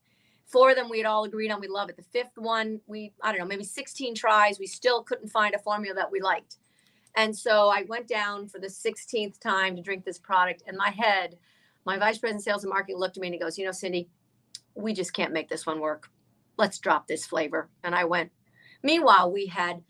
Four 0.47 0.71
of 0.71 0.77
them 0.77 0.89
we 0.89 0.99
had 0.99 1.07
all 1.07 1.25
agreed 1.25 1.51
on 1.51 1.61
we 1.61 1.67
love 1.67 1.91
it. 1.91 1.97
The 1.97 2.05
fifth 2.05 2.37
one, 2.37 2.81
we, 2.87 3.13
I 3.21 3.33
don't 3.33 3.41
know, 3.41 3.47
maybe 3.47 3.65
16 3.65 4.15
tries. 4.15 4.59
We 4.59 4.67
still 4.67 5.03
couldn't 5.03 5.29
find 5.29 5.55
a 5.55 5.59
formula 5.59 5.95
that 5.97 6.11
we 6.11 6.21
liked. 6.21 6.57
And 7.17 7.37
so 7.37 7.69
I 7.69 7.83
went 7.89 8.07
down 8.07 8.49
for 8.49 8.61
the 8.61 8.69
16th 8.69 9.41
time 9.41 9.75
to 9.75 9.83
drink 9.83 10.05
this 10.05 10.19
product. 10.19 10.63
And 10.67 10.77
my 10.77 10.91
head, 10.91 11.37
my 11.85 11.99
vice 11.99 12.19
president 12.19 12.45
sales 12.45 12.63
and 12.63 12.71
marketing 12.71 12.99
looked 12.99 13.17
at 13.17 13.21
me 13.21 13.29
and 13.29 13.35
he 13.35 13.41
goes, 13.41 13.59
You 13.59 13.65
know, 13.65 13.73
Cindy, 13.73 14.09
we 14.75 14.93
just 14.93 15.13
can't 15.13 15.33
make 15.33 15.49
this 15.49 15.67
one 15.67 15.81
work. 15.81 16.11
Let's 16.57 16.79
drop 16.79 17.09
this 17.09 17.27
flavor. 17.27 17.69
And 17.83 17.95
I 17.95 18.05
went, 18.05 18.31
Meanwhile, 18.85 19.33
we 19.33 19.47
had 19.47 19.83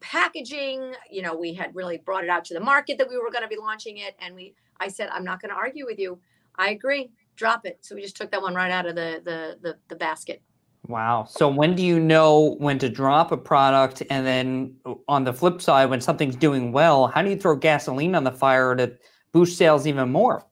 packaging, 0.00 0.94
you 1.10 1.20
know, 1.20 1.36
we 1.36 1.52
had 1.52 1.74
really 1.74 1.98
brought 1.98 2.24
it 2.24 2.30
out 2.30 2.46
to 2.46 2.54
the 2.54 2.60
market 2.60 2.96
that 2.96 3.08
we 3.10 3.18
were 3.18 3.30
going 3.30 3.42
to 3.42 3.48
be 3.48 3.58
launching 3.58 3.98
it. 3.98 4.16
And 4.18 4.34
we, 4.34 4.54
I 4.80 4.88
said, 4.88 5.08
I'm 5.12 5.24
not 5.24 5.40
going 5.40 5.50
to 5.50 5.56
argue 5.56 5.86
with 5.86 5.98
you. 5.98 6.18
I 6.56 6.70
agree 6.70 7.10
drop 7.40 7.64
it. 7.64 7.78
So 7.80 7.94
we 7.94 8.02
just 8.02 8.16
took 8.16 8.30
that 8.30 8.42
one 8.42 8.54
right 8.54 8.70
out 8.70 8.86
of 8.86 8.94
the 8.94 9.22
the 9.24 9.58
the, 9.60 9.76
the 9.88 9.96
basket. 9.96 10.42
Wow. 10.86 11.26
So 11.28 11.48
when 11.48 11.74
do 11.74 11.82
you 11.82 11.98
know 11.98 12.56
when 12.58 12.78
to 12.78 12.88
drop 12.88 13.32
a 13.32 13.36
product? 13.36 14.02
And 14.10 14.26
then 14.26 14.76
on 15.08 15.24
the 15.24 15.32
flip 15.32 15.60
side, 15.60 15.90
when 15.90 16.00
something's 16.00 16.36
doing 16.36 16.72
well, 16.72 17.06
how 17.06 17.22
do 17.22 17.30
you 17.30 17.36
throw 17.36 17.56
gasoline 17.56 18.14
on 18.14 18.24
the 18.24 18.32
fire 18.32 18.74
to 18.76 18.92
boost 19.32 19.58
sales 19.58 19.86
even 19.86 20.10
more? 20.10 20.46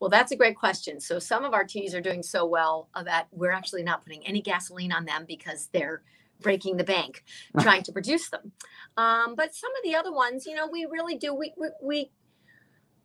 Well, 0.00 0.10
that's 0.10 0.30
a 0.30 0.36
great 0.36 0.56
question. 0.56 1.00
So 1.00 1.18
some 1.18 1.44
of 1.44 1.54
our 1.54 1.64
teas 1.64 1.92
are 1.92 2.00
doing 2.00 2.22
so 2.22 2.46
well 2.46 2.88
that 3.04 3.26
we're 3.32 3.50
actually 3.50 3.82
not 3.82 4.04
putting 4.04 4.24
any 4.26 4.40
gasoline 4.40 4.92
on 4.92 5.04
them 5.04 5.24
because 5.26 5.68
they're 5.72 6.02
breaking 6.40 6.76
the 6.76 6.84
bank 6.84 7.24
trying 7.60 7.82
to 7.82 7.92
produce 7.92 8.30
them. 8.30 8.52
Um, 8.96 9.34
but 9.34 9.56
some 9.56 9.72
of 9.72 9.82
the 9.82 9.96
other 9.96 10.12
ones, 10.12 10.46
you 10.46 10.54
know, 10.54 10.68
we 10.68 10.86
really 10.86 11.16
do. 11.16 11.34
We, 11.34 11.52
we, 11.56 11.68
we 11.82 12.10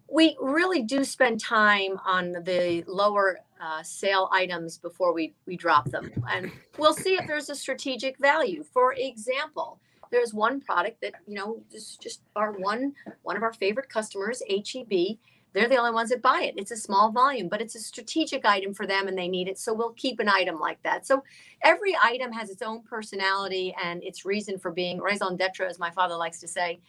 we 0.10 0.38
really 0.40 0.82
do 0.82 1.04
spend 1.04 1.40
time 1.40 2.00
on 2.06 2.32
the 2.32 2.84
lower 2.88 3.40
uh, 3.62 3.82
sale 3.82 4.30
items 4.32 4.78
before 4.78 5.14
we, 5.14 5.34
we 5.46 5.56
drop 5.56 5.90
them. 5.90 6.12
And 6.30 6.52
we'll 6.78 6.94
see 6.94 7.16
if 7.16 7.26
there's 7.28 7.50
a 7.50 7.56
strategic 7.56 8.18
value. 8.20 8.64
For 8.64 8.94
example, 8.94 9.80
there's 10.12 10.34
one 10.34 10.62
product 10.62 11.02
that, 11.02 11.14
you 11.28 11.36
know, 11.36 11.64
is 11.72 11.98
just 11.98 12.22
our 12.36 12.52
one, 12.52 12.94
one 13.24 13.38
of 13.38 13.44
our 13.44 13.54
favorite 13.54 13.90
customers, 13.90 14.44
HEB. 14.50 15.18
They're 15.54 15.70
the 15.70 15.78
only 15.78 15.92
ones 15.92 16.10
that 16.10 16.22
buy 16.22 16.44
it. 16.44 16.56
It's 16.58 16.72
a 16.72 16.78
small 16.78 17.12
volume, 17.12 17.48
but 17.48 17.62
it's 17.62 17.76
a 17.76 17.80
strategic 17.80 18.44
item 18.44 18.74
for 18.74 18.86
them 18.86 19.08
and 19.08 19.18
they 19.18 19.28
need 19.28 19.48
it. 19.48 19.58
So 19.58 19.74
we'll 19.74 19.94
keep 19.94 20.20
an 20.20 20.28
item 20.28 20.60
like 20.60 20.82
that. 20.84 21.06
So 21.06 21.24
every 21.62 21.96
item 22.04 22.32
has 22.32 22.50
its 22.50 22.62
own 22.62 22.82
personality 22.82 23.74
and 23.82 24.04
its 24.04 24.26
reason 24.26 24.58
for 24.58 24.72
being 24.72 25.00
raison 25.00 25.36
d'etre, 25.38 25.68
as 25.68 25.80
my 25.80 25.92
father 25.92 26.16
likes 26.16 26.40
to 26.42 26.48
say. 26.48 26.80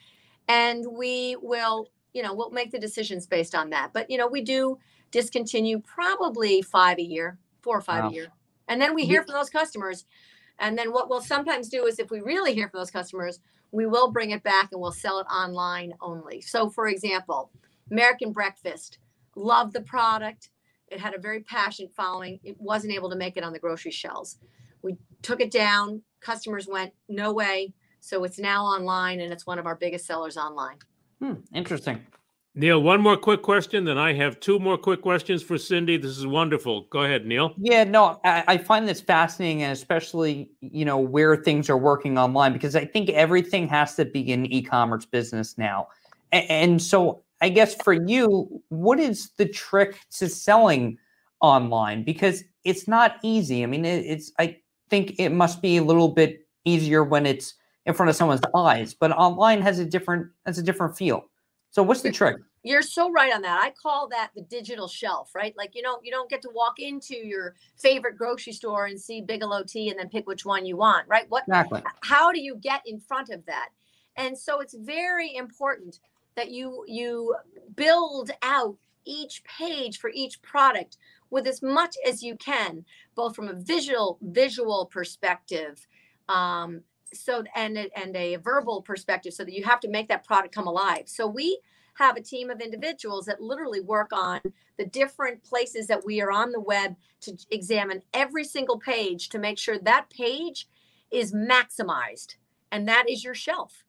And 0.48 0.84
we 0.90 1.36
will 1.40 1.88
you 2.14 2.22
know, 2.22 2.32
we'll 2.32 2.50
make 2.50 2.70
the 2.70 2.78
decisions 2.78 3.26
based 3.26 3.54
on 3.54 3.70
that. 3.70 3.92
But, 3.92 4.10
you 4.10 4.16
know, 4.16 4.28
we 4.28 4.40
do 4.40 4.78
discontinue 5.10 5.80
probably 5.80 6.62
five 6.62 6.98
a 6.98 7.02
year, 7.02 7.38
four 7.60 7.76
or 7.76 7.82
five 7.82 8.04
wow. 8.04 8.10
a 8.10 8.12
year. 8.12 8.28
And 8.68 8.80
then 8.80 8.94
we 8.94 9.04
hear 9.04 9.22
from 9.22 9.34
those 9.34 9.50
customers. 9.50 10.06
And 10.58 10.78
then 10.78 10.92
what 10.92 11.10
we'll 11.10 11.20
sometimes 11.20 11.68
do 11.68 11.84
is 11.86 11.98
if 11.98 12.10
we 12.10 12.20
really 12.20 12.54
hear 12.54 12.68
from 12.68 12.80
those 12.80 12.90
customers, 12.90 13.40
we 13.72 13.86
will 13.86 14.12
bring 14.12 14.30
it 14.30 14.44
back 14.44 14.68
and 14.72 14.80
we'll 14.80 14.92
sell 14.92 15.18
it 15.18 15.26
online 15.26 15.94
only. 16.00 16.40
So, 16.40 16.70
for 16.70 16.86
example, 16.86 17.50
American 17.90 18.32
Breakfast, 18.32 18.98
love 19.34 19.72
the 19.72 19.80
product. 19.80 20.50
It 20.88 21.00
had 21.00 21.14
a 21.14 21.20
very 21.20 21.40
passionate 21.40 21.92
following. 21.94 22.38
It 22.44 22.56
wasn't 22.60 22.94
able 22.94 23.10
to 23.10 23.16
make 23.16 23.36
it 23.36 23.42
on 23.42 23.52
the 23.52 23.58
grocery 23.58 23.90
shelves. 23.90 24.38
We 24.82 24.96
took 25.22 25.40
it 25.40 25.50
down. 25.50 26.02
Customers 26.20 26.68
went, 26.68 26.92
no 27.08 27.32
way. 27.32 27.74
So 28.00 28.22
it's 28.22 28.38
now 28.38 28.64
online 28.64 29.20
and 29.20 29.32
it's 29.32 29.46
one 29.46 29.58
of 29.58 29.66
our 29.66 29.74
biggest 29.74 30.06
sellers 30.06 30.36
online. 30.36 30.78
Hmm, 31.24 31.40
interesting. 31.54 32.04
Neil, 32.54 32.82
one 32.82 33.00
more 33.00 33.16
quick 33.16 33.40
question, 33.40 33.84
then 33.84 33.96
I 33.96 34.12
have 34.12 34.38
two 34.40 34.58
more 34.58 34.76
quick 34.76 35.00
questions 35.00 35.42
for 35.42 35.56
Cindy. 35.56 35.96
This 35.96 36.18
is 36.18 36.26
wonderful. 36.26 36.82
Go 36.90 37.02
ahead, 37.02 37.24
Neil. 37.24 37.54
Yeah, 37.56 37.84
no, 37.84 38.20
I, 38.24 38.44
I, 38.46 38.58
find 38.58 38.86
this 38.86 39.00
fascinating, 39.00 39.62
and 39.62 39.72
especially 39.72 40.50
you 40.60 40.84
know 40.84 40.98
where 40.98 41.34
things 41.34 41.70
are 41.70 41.78
working 41.78 42.18
online, 42.18 42.52
because 42.52 42.76
I 42.76 42.84
think 42.84 43.08
everything 43.08 43.66
has 43.68 43.94
to 43.94 44.04
be 44.04 44.32
an 44.32 44.44
e-commerce 44.46 45.06
business 45.06 45.56
now. 45.56 45.88
And, 46.30 46.50
and 46.50 46.82
so, 46.82 47.22
I 47.40 47.48
guess 47.48 47.74
for 47.82 47.94
you, 47.94 48.62
what 48.68 49.00
is 49.00 49.30
the 49.38 49.48
trick 49.48 49.98
to 50.18 50.28
selling 50.28 50.98
online? 51.40 52.04
Because 52.04 52.44
it's 52.64 52.86
not 52.86 53.16
easy. 53.22 53.62
I 53.62 53.66
mean, 53.66 53.86
it, 53.86 54.04
it's 54.04 54.30
I 54.38 54.58
think 54.90 55.14
it 55.18 55.30
must 55.30 55.62
be 55.62 55.78
a 55.78 55.82
little 55.82 56.08
bit 56.08 56.46
easier 56.66 57.02
when 57.02 57.24
it's 57.24 57.54
in 57.86 57.94
front 57.94 58.10
of 58.10 58.16
someone's 58.16 58.40
eyes, 58.54 58.94
but 58.94 59.10
online 59.12 59.60
has 59.60 59.78
a 59.78 59.84
different 59.84 60.28
has 60.46 60.58
a 60.58 60.62
different 60.62 60.96
feel. 60.96 61.24
So 61.70 61.82
what's 61.82 62.02
the 62.02 62.12
trick? 62.12 62.36
You're 62.62 62.82
so 62.82 63.10
right 63.10 63.34
on 63.34 63.42
that. 63.42 63.60
I 63.62 63.70
call 63.70 64.08
that 64.08 64.30
the 64.34 64.42
digital 64.42 64.88
shelf, 64.88 65.34
right? 65.34 65.54
Like 65.56 65.74
you 65.74 65.82
know, 65.82 65.98
you 66.02 66.10
don't 66.10 66.30
get 66.30 66.40
to 66.42 66.50
walk 66.54 66.78
into 66.78 67.14
your 67.14 67.54
favorite 67.76 68.16
grocery 68.16 68.52
store 68.52 68.86
and 68.86 68.98
see 68.98 69.20
Bigelow 69.20 69.64
tea 69.64 69.90
and 69.90 69.98
then 69.98 70.08
pick 70.08 70.26
which 70.26 70.46
one 70.46 70.64
you 70.64 70.76
want, 70.76 71.06
right? 71.08 71.26
What 71.28 71.44
exactly. 71.46 71.82
how 72.02 72.32
do 72.32 72.40
you 72.40 72.56
get 72.56 72.82
in 72.86 73.00
front 73.00 73.30
of 73.30 73.44
that? 73.46 73.70
And 74.16 74.38
so 74.38 74.60
it's 74.60 74.74
very 74.74 75.34
important 75.34 75.98
that 76.36 76.50
you 76.50 76.84
you 76.86 77.34
build 77.76 78.30
out 78.42 78.76
each 79.04 79.42
page 79.44 79.98
for 79.98 80.10
each 80.14 80.40
product 80.40 80.96
with 81.30 81.46
as 81.46 81.62
much 81.62 81.96
as 82.06 82.22
you 82.22 82.36
can, 82.36 82.84
both 83.14 83.34
from 83.36 83.48
a 83.48 83.54
visual 83.54 84.18
visual 84.22 84.86
perspective, 84.86 85.86
um, 86.28 86.80
so 87.14 87.44
and 87.54 87.78
and 87.78 88.16
a 88.16 88.36
verbal 88.36 88.82
perspective 88.82 89.32
so 89.32 89.44
that 89.44 89.52
you 89.52 89.64
have 89.64 89.80
to 89.80 89.88
make 89.88 90.08
that 90.08 90.24
product 90.24 90.54
come 90.54 90.66
alive. 90.66 91.04
So 91.06 91.26
we 91.26 91.60
have 91.94 92.16
a 92.16 92.22
team 92.22 92.50
of 92.50 92.60
individuals 92.60 93.26
that 93.26 93.40
literally 93.40 93.80
work 93.80 94.12
on 94.12 94.40
the 94.78 94.84
different 94.84 95.42
places 95.44 95.86
that 95.86 96.04
we 96.04 96.20
are 96.20 96.32
on 96.32 96.50
the 96.50 96.60
web 96.60 96.96
to 97.20 97.36
examine 97.50 98.02
every 98.12 98.44
single 98.44 98.78
page 98.78 99.28
to 99.28 99.38
make 99.38 99.58
sure 99.58 99.78
that 99.78 100.10
page 100.10 100.68
is 101.10 101.32
maximized 101.32 102.34
and 102.72 102.88
that 102.88 103.08
is 103.08 103.22
your 103.22 103.34
shelf. 103.34 103.84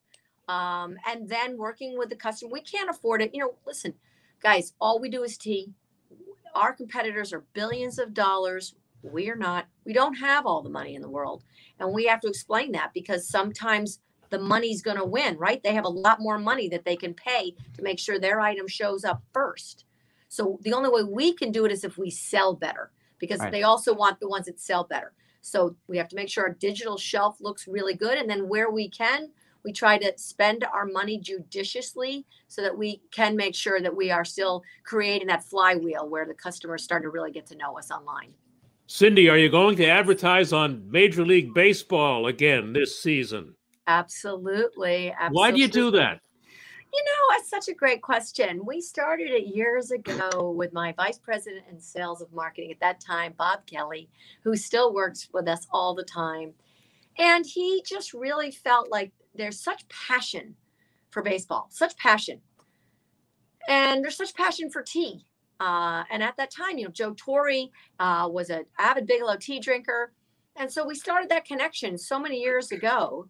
Um, 0.48 0.98
and 1.08 1.28
then 1.28 1.58
working 1.58 1.98
with 1.98 2.10
the 2.10 2.16
customer 2.16 2.52
we 2.52 2.62
can't 2.62 2.90
afford 2.90 3.22
it. 3.22 3.34
You 3.34 3.42
know 3.42 3.54
listen 3.66 3.96
guys 4.42 4.74
all 4.80 5.00
we 5.00 5.10
do 5.10 5.24
is 5.24 5.38
tea. 5.38 5.74
Our 6.54 6.72
competitors 6.74 7.34
are 7.34 7.44
billions 7.54 8.00
of 8.00 8.14
dollars 8.14 8.76
we 9.12 9.30
are 9.30 9.36
not 9.36 9.68
we 9.86 9.94
don't 9.94 10.16
have 10.16 10.46
all 10.46 10.62
the 10.62 10.70
money 10.70 10.96
in 10.96 11.02
the 11.02 11.10
world. 11.10 11.44
And 11.80 11.94
we 11.94 12.06
have 12.06 12.22
to 12.22 12.28
explain 12.28 12.72
that 12.74 12.92
because 12.94 13.28
sometimes 13.28 14.00
the 14.30 14.40
money's 14.40 14.82
going 14.82 14.98
to 14.98 15.06
win 15.06 15.38
right? 15.38 15.62
They 15.64 15.74
have 15.74 15.86
a 15.86 15.90
lot 15.90 16.20
more 16.20 16.38
money 16.38 16.68
that 16.70 16.86
they 16.86 16.96
can 16.96 17.14
pay 17.14 17.56
to 17.76 17.82
make 17.82 18.00
sure 18.00 18.20
their 18.20 18.40
item 18.40 18.68
shows 18.68 19.04
up 19.04 19.22
first. 19.34 19.86
So 20.30 20.60
the 20.64 20.74
only 20.74 20.90
way 20.90 21.04
we 21.04 21.34
can 21.34 21.52
do 21.52 21.66
it 21.66 21.72
is 21.72 21.84
if 21.84 21.98
we 21.98 22.10
sell 22.10 22.54
better 22.54 22.92
because 23.20 23.40
right. 23.40 23.52
they 23.52 23.64
also 23.64 23.94
want 23.94 24.20
the 24.20 24.28
ones 24.28 24.48
that 24.48 24.60
sell 24.60 24.84
better. 24.84 25.14
So 25.42 25.76
we 25.88 25.98
have 25.98 26.10
to 26.10 26.16
make 26.16 26.30
sure 26.30 26.46
our 26.46 26.54
digital 26.54 26.98
shelf 26.98 27.38
looks 27.40 27.68
really 27.68 27.94
good 27.94 28.18
and 28.18 28.30
then 28.30 28.50
where 28.50 28.72
we 28.72 28.90
can 28.90 29.30
we 29.66 29.74
try 29.74 29.98
to 29.98 30.14
spend 30.16 30.64
our 30.64 30.86
money 30.86 31.18
judiciously 31.18 32.24
so 32.48 32.62
that 32.62 32.78
we 32.78 33.02
can 33.12 33.36
make 33.36 33.56
sure 33.56 33.82
that 33.82 33.96
we 33.96 34.12
are 34.12 34.24
still 34.24 34.64
creating 34.84 35.28
that 35.28 35.44
flywheel 35.44 36.08
where 36.08 36.26
the 36.26 36.36
customers 36.36 36.84
start 36.84 37.02
to 37.02 37.10
really 37.10 37.32
get 37.32 37.48
to 37.48 37.58
know 37.58 37.78
us 37.78 37.90
online 37.90 38.34
Cindy, 38.88 39.30
are 39.30 39.38
you 39.38 39.50
going 39.50 39.76
to 39.78 39.88
advertise 39.88 40.54
on 40.54 40.90
Major 40.92 41.26
League 41.26 41.56
Baseball 41.56 42.28
again 42.28 42.72
this 42.72 43.02
season? 43.02 43.56
Absolutely. 43.88 45.10
absolutely. 45.12 45.36
Why 45.36 45.52
do 45.52 45.60
you 45.60 45.68
do 45.68 45.90
that? 45.92 46.22
You 46.94 47.04
know, 47.04 47.36
that's 47.36 47.50
such 47.50 47.68
a 47.68 47.76
great 47.76 48.04
question. 48.04 48.64
We 48.64 48.80
started 48.82 49.32
it 49.32 49.48
years 49.48 49.90
ago 49.90 50.52
with 50.56 50.72
my 50.72 50.94
vice 50.94 51.18
president 51.18 51.66
and 51.68 51.82
sales 51.82 52.22
of 52.22 52.32
marketing 52.32 52.72
at 52.72 52.80
that 52.80 53.02
time, 53.02 53.34
Bob 53.36 53.66
Kelly, 53.66 54.08
who 54.44 54.56
still 54.56 54.94
works 54.94 55.30
with 55.34 55.48
us 55.48 55.66
all 55.72 55.96
the 55.96 56.04
time. 56.04 56.54
And 57.18 57.44
he 57.44 57.84
just 57.88 58.14
really 58.14 58.52
felt 58.52 58.92
like 58.92 59.12
there's 59.34 59.60
such 59.60 59.88
passion 59.90 60.56
for 61.10 61.24
baseball, 61.24 61.68
such 61.72 61.98
passion. 61.98 62.40
And 63.68 64.04
there's 64.04 64.18
such 64.18 64.36
passion 64.36 64.70
for 64.70 64.84
tea. 64.84 65.26
Uh, 65.60 66.04
and 66.12 66.22
at 66.22 66.36
that 66.38 66.52
time, 66.52 66.78
you 66.78 66.86
know, 66.86 66.92
Joe 66.92 67.14
Torre 67.16 67.68
uh, 68.00 68.28
was 68.32 68.50
an 68.50 68.66
avid 68.78 69.08
Bigelow 69.08 69.38
tea 69.38 69.60
drinker. 69.60 70.12
And 70.56 70.72
so 70.72 70.86
we 70.86 70.96
started 70.96 71.30
that 71.30 71.46
connection 71.46 71.98
so 71.98 72.20
many 72.20 72.40
years 72.40 72.72
ago. 72.72 73.28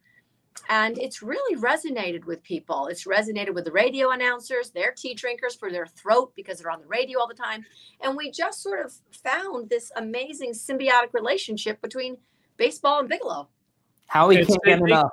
And 0.69 0.97
it's 0.97 1.21
really 1.21 1.59
resonated 1.59 2.25
with 2.25 2.41
people. 2.41 2.87
It's 2.87 3.05
resonated 3.05 3.53
with 3.53 3.65
the 3.65 3.71
radio 3.71 4.11
announcers. 4.11 4.71
They're 4.71 4.93
tea 4.95 5.13
drinkers 5.13 5.55
for 5.55 5.69
their 5.69 5.85
throat 5.85 6.31
because 6.35 6.59
they're 6.59 6.71
on 6.71 6.79
the 6.79 6.87
radio 6.87 7.19
all 7.19 7.27
the 7.27 7.33
time. 7.33 7.65
And 8.01 8.15
we 8.15 8.31
just 8.31 8.63
sort 8.63 8.85
of 8.85 8.93
found 9.11 9.69
this 9.69 9.91
amazing 9.97 10.53
symbiotic 10.53 11.13
relationship 11.13 11.81
between 11.81 12.17
baseball 12.57 13.01
and 13.01 13.09
Bigelow. 13.09 13.49
Howie 14.07 14.37
it's, 14.37 14.47
can't 14.47 14.63
get 14.63 14.79
enough. 14.79 15.11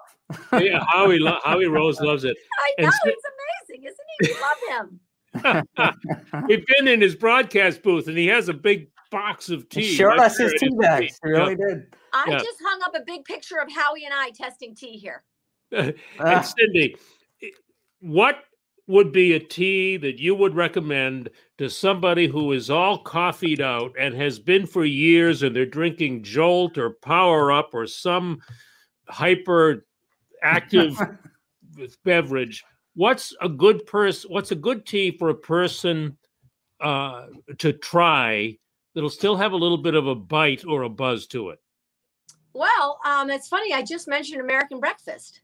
yeah, 0.53 0.85
Howie, 0.89 1.21
Howie 1.45 1.67
Rose 1.67 2.01
loves 2.01 2.25
it. 2.25 2.37
I 2.59 2.83
know, 2.83 2.87
and, 2.87 2.95
he's 3.05 3.75
amazing, 3.75 3.85
isn't 3.85 4.07
he? 4.21 4.29
We 4.29 4.41
love 4.41 4.89
him. 4.89 5.01
We've 6.49 6.67
been 6.67 6.89
in 6.89 7.01
his 7.01 7.15
broadcast 7.15 7.83
booth, 7.83 8.09
and 8.09 8.19
he 8.19 8.27
has 8.27 8.49
a 8.49 8.55
big 8.55 8.89
box 9.11 9.51
of 9.51 9.69
tea. 9.69 9.95
Sure, 9.95 10.17
that's 10.17 10.39
his 10.39 10.55
tea 10.59 10.71
bags. 10.79 11.19
He 11.23 11.31
really 11.31 11.57
yeah. 11.59 11.75
did. 11.75 11.97
I 12.13 12.25
yeah. 12.29 12.39
just 12.39 12.59
hung 12.65 12.81
up 12.83 12.95
a 12.95 13.05
big 13.07 13.25
picture 13.25 13.59
of 13.59 13.73
Howie 13.73 14.05
and 14.05 14.15
I 14.15 14.31
testing 14.31 14.75
tea 14.75 14.99
here. 14.99 15.23
and 15.73 15.95
ah. 16.21 16.41
Cindy, 16.43 16.97
what 18.01 18.45
would 18.89 19.13
be 19.13 19.33
a 19.33 19.39
tea 19.39 19.97
that 19.97 20.19
you 20.19 20.35
would 20.35 20.55
recommend 20.55 21.31
to 21.57 21.71
somebody 21.71 22.27
who 22.27 22.53
is 22.53 22.69
all 22.69 22.99
coffeeed 22.99 23.61
out 23.61 23.95
and 23.99 24.15
has 24.15 24.39
been 24.39 24.67
for 24.67 24.85
years 24.85 25.43
and 25.43 25.55
they're 25.55 25.65
drinking 25.65 26.23
Jolt 26.25 26.77
or 26.77 26.91
Power 26.91 27.53
Up 27.53 27.71
or 27.73 27.87
some 27.87 28.41
hyper 29.09 29.87
active 30.43 30.99
beverage? 32.05 32.65
What's 32.95 33.35
a 33.41 33.49
good 33.49 33.87
person 33.87 34.31
what's 34.31 34.51
a 34.51 34.57
good 34.57 34.87
tea 34.87 35.11
for 35.17 35.31
a 35.31 35.35
person 35.35 36.17
uh, 36.81 37.27
to 37.59 37.73
try 37.73 38.57
that'll 38.95 39.09
still 39.09 39.37
have 39.37 39.53
a 39.53 39.57
little 39.57 39.79
bit 39.79 39.95
of 39.95 40.07
a 40.07 40.15
bite 40.15 40.65
or 40.67 40.83
a 40.83 40.89
buzz 40.89 41.27
to 41.29 41.51
it? 41.51 41.61
Well 42.53 42.99
um, 43.05 43.31
it's 43.31 43.49
funny 43.49 43.73
i 43.73 43.83
just 43.83 44.09
mentioned 44.09 44.41
american 44.41 44.81
breakfast. 44.81 45.41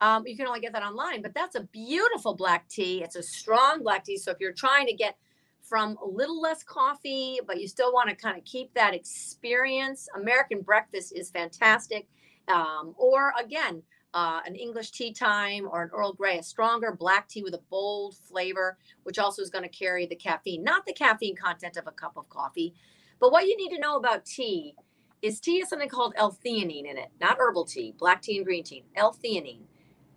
Um, 0.00 0.24
you 0.24 0.36
can 0.36 0.46
only 0.46 0.60
get 0.60 0.72
that 0.72 0.84
online 0.84 1.20
but 1.20 1.34
that's 1.34 1.56
a 1.56 1.64
beautiful 1.64 2.34
black 2.34 2.68
tea 2.68 3.02
it's 3.02 3.16
a 3.16 3.22
strong 3.22 3.82
black 3.82 4.04
tea 4.04 4.16
so 4.16 4.30
if 4.30 4.36
you're 4.38 4.52
trying 4.52 4.86
to 4.86 4.94
get 4.94 5.16
from 5.62 5.96
a 6.00 6.06
little 6.06 6.40
less 6.40 6.62
coffee 6.62 7.40
but 7.44 7.60
you 7.60 7.66
still 7.66 7.92
want 7.92 8.08
to 8.08 8.14
kind 8.14 8.38
of 8.38 8.44
keep 8.44 8.72
that 8.74 8.94
experience 8.94 10.08
american 10.14 10.60
breakfast 10.60 11.12
is 11.16 11.28
fantastic. 11.30 12.06
Um, 12.46 12.94
or 12.98 13.32
again 13.42 13.82
uh, 14.14 14.40
an 14.46 14.54
English 14.54 14.92
tea 14.92 15.12
time 15.12 15.68
or 15.70 15.82
an 15.82 15.90
Earl 15.92 16.12
Grey, 16.12 16.38
a 16.38 16.42
stronger 16.42 16.92
black 16.92 17.28
tea 17.28 17.42
with 17.42 17.54
a 17.54 17.60
bold 17.68 18.16
flavor, 18.16 18.78
which 19.02 19.18
also 19.18 19.42
is 19.42 19.50
going 19.50 19.64
to 19.64 19.68
carry 19.68 20.06
the 20.06 20.14
caffeine, 20.14 20.62
not 20.62 20.86
the 20.86 20.92
caffeine 20.92 21.34
content 21.34 21.76
of 21.76 21.88
a 21.88 21.90
cup 21.90 22.16
of 22.16 22.28
coffee. 22.28 22.74
But 23.18 23.32
what 23.32 23.46
you 23.46 23.56
need 23.56 23.74
to 23.74 23.80
know 23.80 23.96
about 23.96 24.24
tea 24.24 24.76
is 25.20 25.40
tea 25.40 25.60
has 25.60 25.68
something 25.68 25.88
called 25.88 26.14
L-theanine 26.16 26.88
in 26.88 26.96
it, 26.96 27.08
not 27.20 27.38
herbal 27.38 27.64
tea, 27.64 27.92
black 27.98 28.22
tea 28.22 28.36
and 28.36 28.46
green 28.46 28.62
tea, 28.62 28.84
L-theanine. 28.94 29.62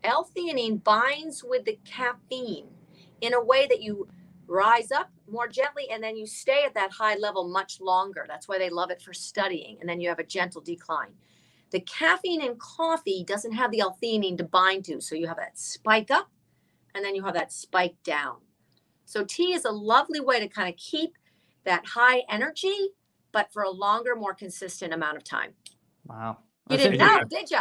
L-theanine 0.04 0.84
binds 0.84 1.44
with 1.44 1.66
the 1.66 1.80
caffeine 1.84 2.68
in 3.22 3.34
a 3.34 3.44
way 3.44 3.66
that 3.68 3.82
you 3.82 4.08
rise 4.46 4.92
up 4.92 5.10
more 5.30 5.48
gently 5.48 5.90
and 5.92 6.04
then 6.04 6.16
you 6.16 6.26
stay 6.26 6.64
at 6.66 6.74
that 6.76 6.92
high 6.92 7.16
level 7.16 7.48
much 7.48 7.82
longer. 7.82 8.26
That's 8.28 8.48
why 8.48 8.60
they 8.60 8.70
love 8.70 8.92
it 8.92 9.02
for 9.02 9.14
studying. 9.14 9.78
And 9.80 9.90
then 9.90 10.00
you 10.00 10.10
have 10.10 10.20
a 10.20 10.24
gentle 10.24 10.62
decline. 10.62 11.14
The 11.72 11.82
caffeine 11.82 12.42
in 12.42 12.56
coffee 12.56 13.24
doesn't 13.26 13.52
have 13.52 13.72
the 13.72 13.82
L-theanine 13.82 14.38
to 14.38 14.44
bind 14.44 14.86
to. 14.86 15.02
So 15.02 15.16
you 15.16 15.28
have 15.28 15.38
that 15.38 15.58
spike 15.58 16.12
up 16.12 16.30
and 16.96 17.04
then 17.04 17.16
you 17.16 17.24
have 17.24 17.34
that 17.34 17.52
spike 17.52 17.96
down. 18.04 18.38
So 19.06 19.24
tea 19.24 19.54
is 19.54 19.66
a 19.66 19.72
lovely 19.72 20.20
way 20.20 20.40
to 20.40 20.48
kind 20.48 20.70
of 20.70 20.76
keep 20.78 21.18
that 21.64 21.86
high 21.86 22.24
energy, 22.30 22.90
but 23.32 23.52
for 23.52 23.64
a 23.64 23.70
longer, 23.70 24.16
more 24.16 24.34
consistent 24.34 24.94
amount 24.94 25.18
of 25.18 25.24
time. 25.24 25.54
Wow. 26.06 26.38
You 26.70 26.78
didn't 26.78 26.98
know, 26.98 27.24
did 27.30 27.52
you? 27.52 27.60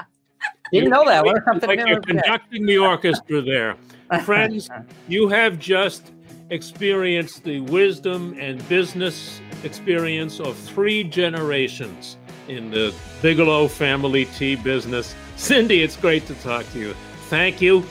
Didn't 0.73 0.90
know 0.90 1.05
that. 1.05 1.25
Learn 1.25 1.42
something 1.45 1.69
like 1.69 1.87
you're 1.87 2.01
conducting 2.01 2.66
the 2.66 2.79
orchestra 2.79 3.42
there. 3.42 3.77
Friends, 4.25 4.69
you 5.09 5.29
have 5.29 5.59
just 5.59 6.12
experienced 6.51 7.42
the 7.42 7.61
wisdom 7.61 8.37
and 8.38 8.66
business 8.69 9.40
experience 9.64 10.38
of 10.38 10.57
three 10.57 11.03
generations 11.03 12.16
in 12.49 12.71
the 12.71 12.95
Bigelow 13.23 13.69
family 13.69 14.27
tea 14.27 14.57
business. 14.57 15.15
Cindy, 15.37 15.83
it's 15.83 15.97
great 15.97 16.27
to 16.27 16.35
talk 16.37 16.71
to 16.73 16.79
you. 16.79 16.95
Thank 17.29 17.61
you. 17.61 17.85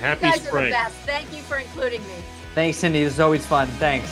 Happy 0.00 0.26
you 0.26 0.32
guys 0.32 0.42
spring. 0.42 0.64
Are 0.64 0.66
the 0.66 0.72
best. 0.72 0.94
Thank 1.06 1.32
you 1.32 1.42
for 1.42 1.58
including 1.58 2.02
me. 2.02 2.14
Thanks, 2.54 2.78
Cindy. 2.78 3.04
This 3.04 3.14
is 3.14 3.20
always 3.20 3.46
fun. 3.46 3.68
Thanks. 3.78 4.10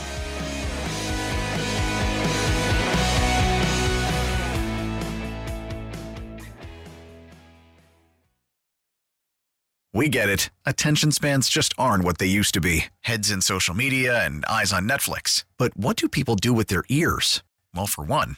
We 9.91 10.07
get 10.07 10.29
it. 10.29 10.49
Attention 10.65 11.11
spans 11.11 11.49
just 11.49 11.73
aren't 11.77 12.05
what 12.05 12.19
they 12.19 12.27
used 12.27 12.53
to 12.53 12.61
be 12.61 12.85
heads 13.01 13.29
in 13.29 13.41
social 13.41 13.75
media 13.75 14.23
and 14.23 14.45
eyes 14.45 14.71
on 14.71 14.87
Netflix. 14.87 15.43
But 15.57 15.75
what 15.75 15.97
do 15.97 16.07
people 16.07 16.35
do 16.35 16.53
with 16.53 16.67
their 16.67 16.83
ears? 16.87 17.43
Well, 17.75 17.87
for 17.87 18.03
one, 18.03 18.37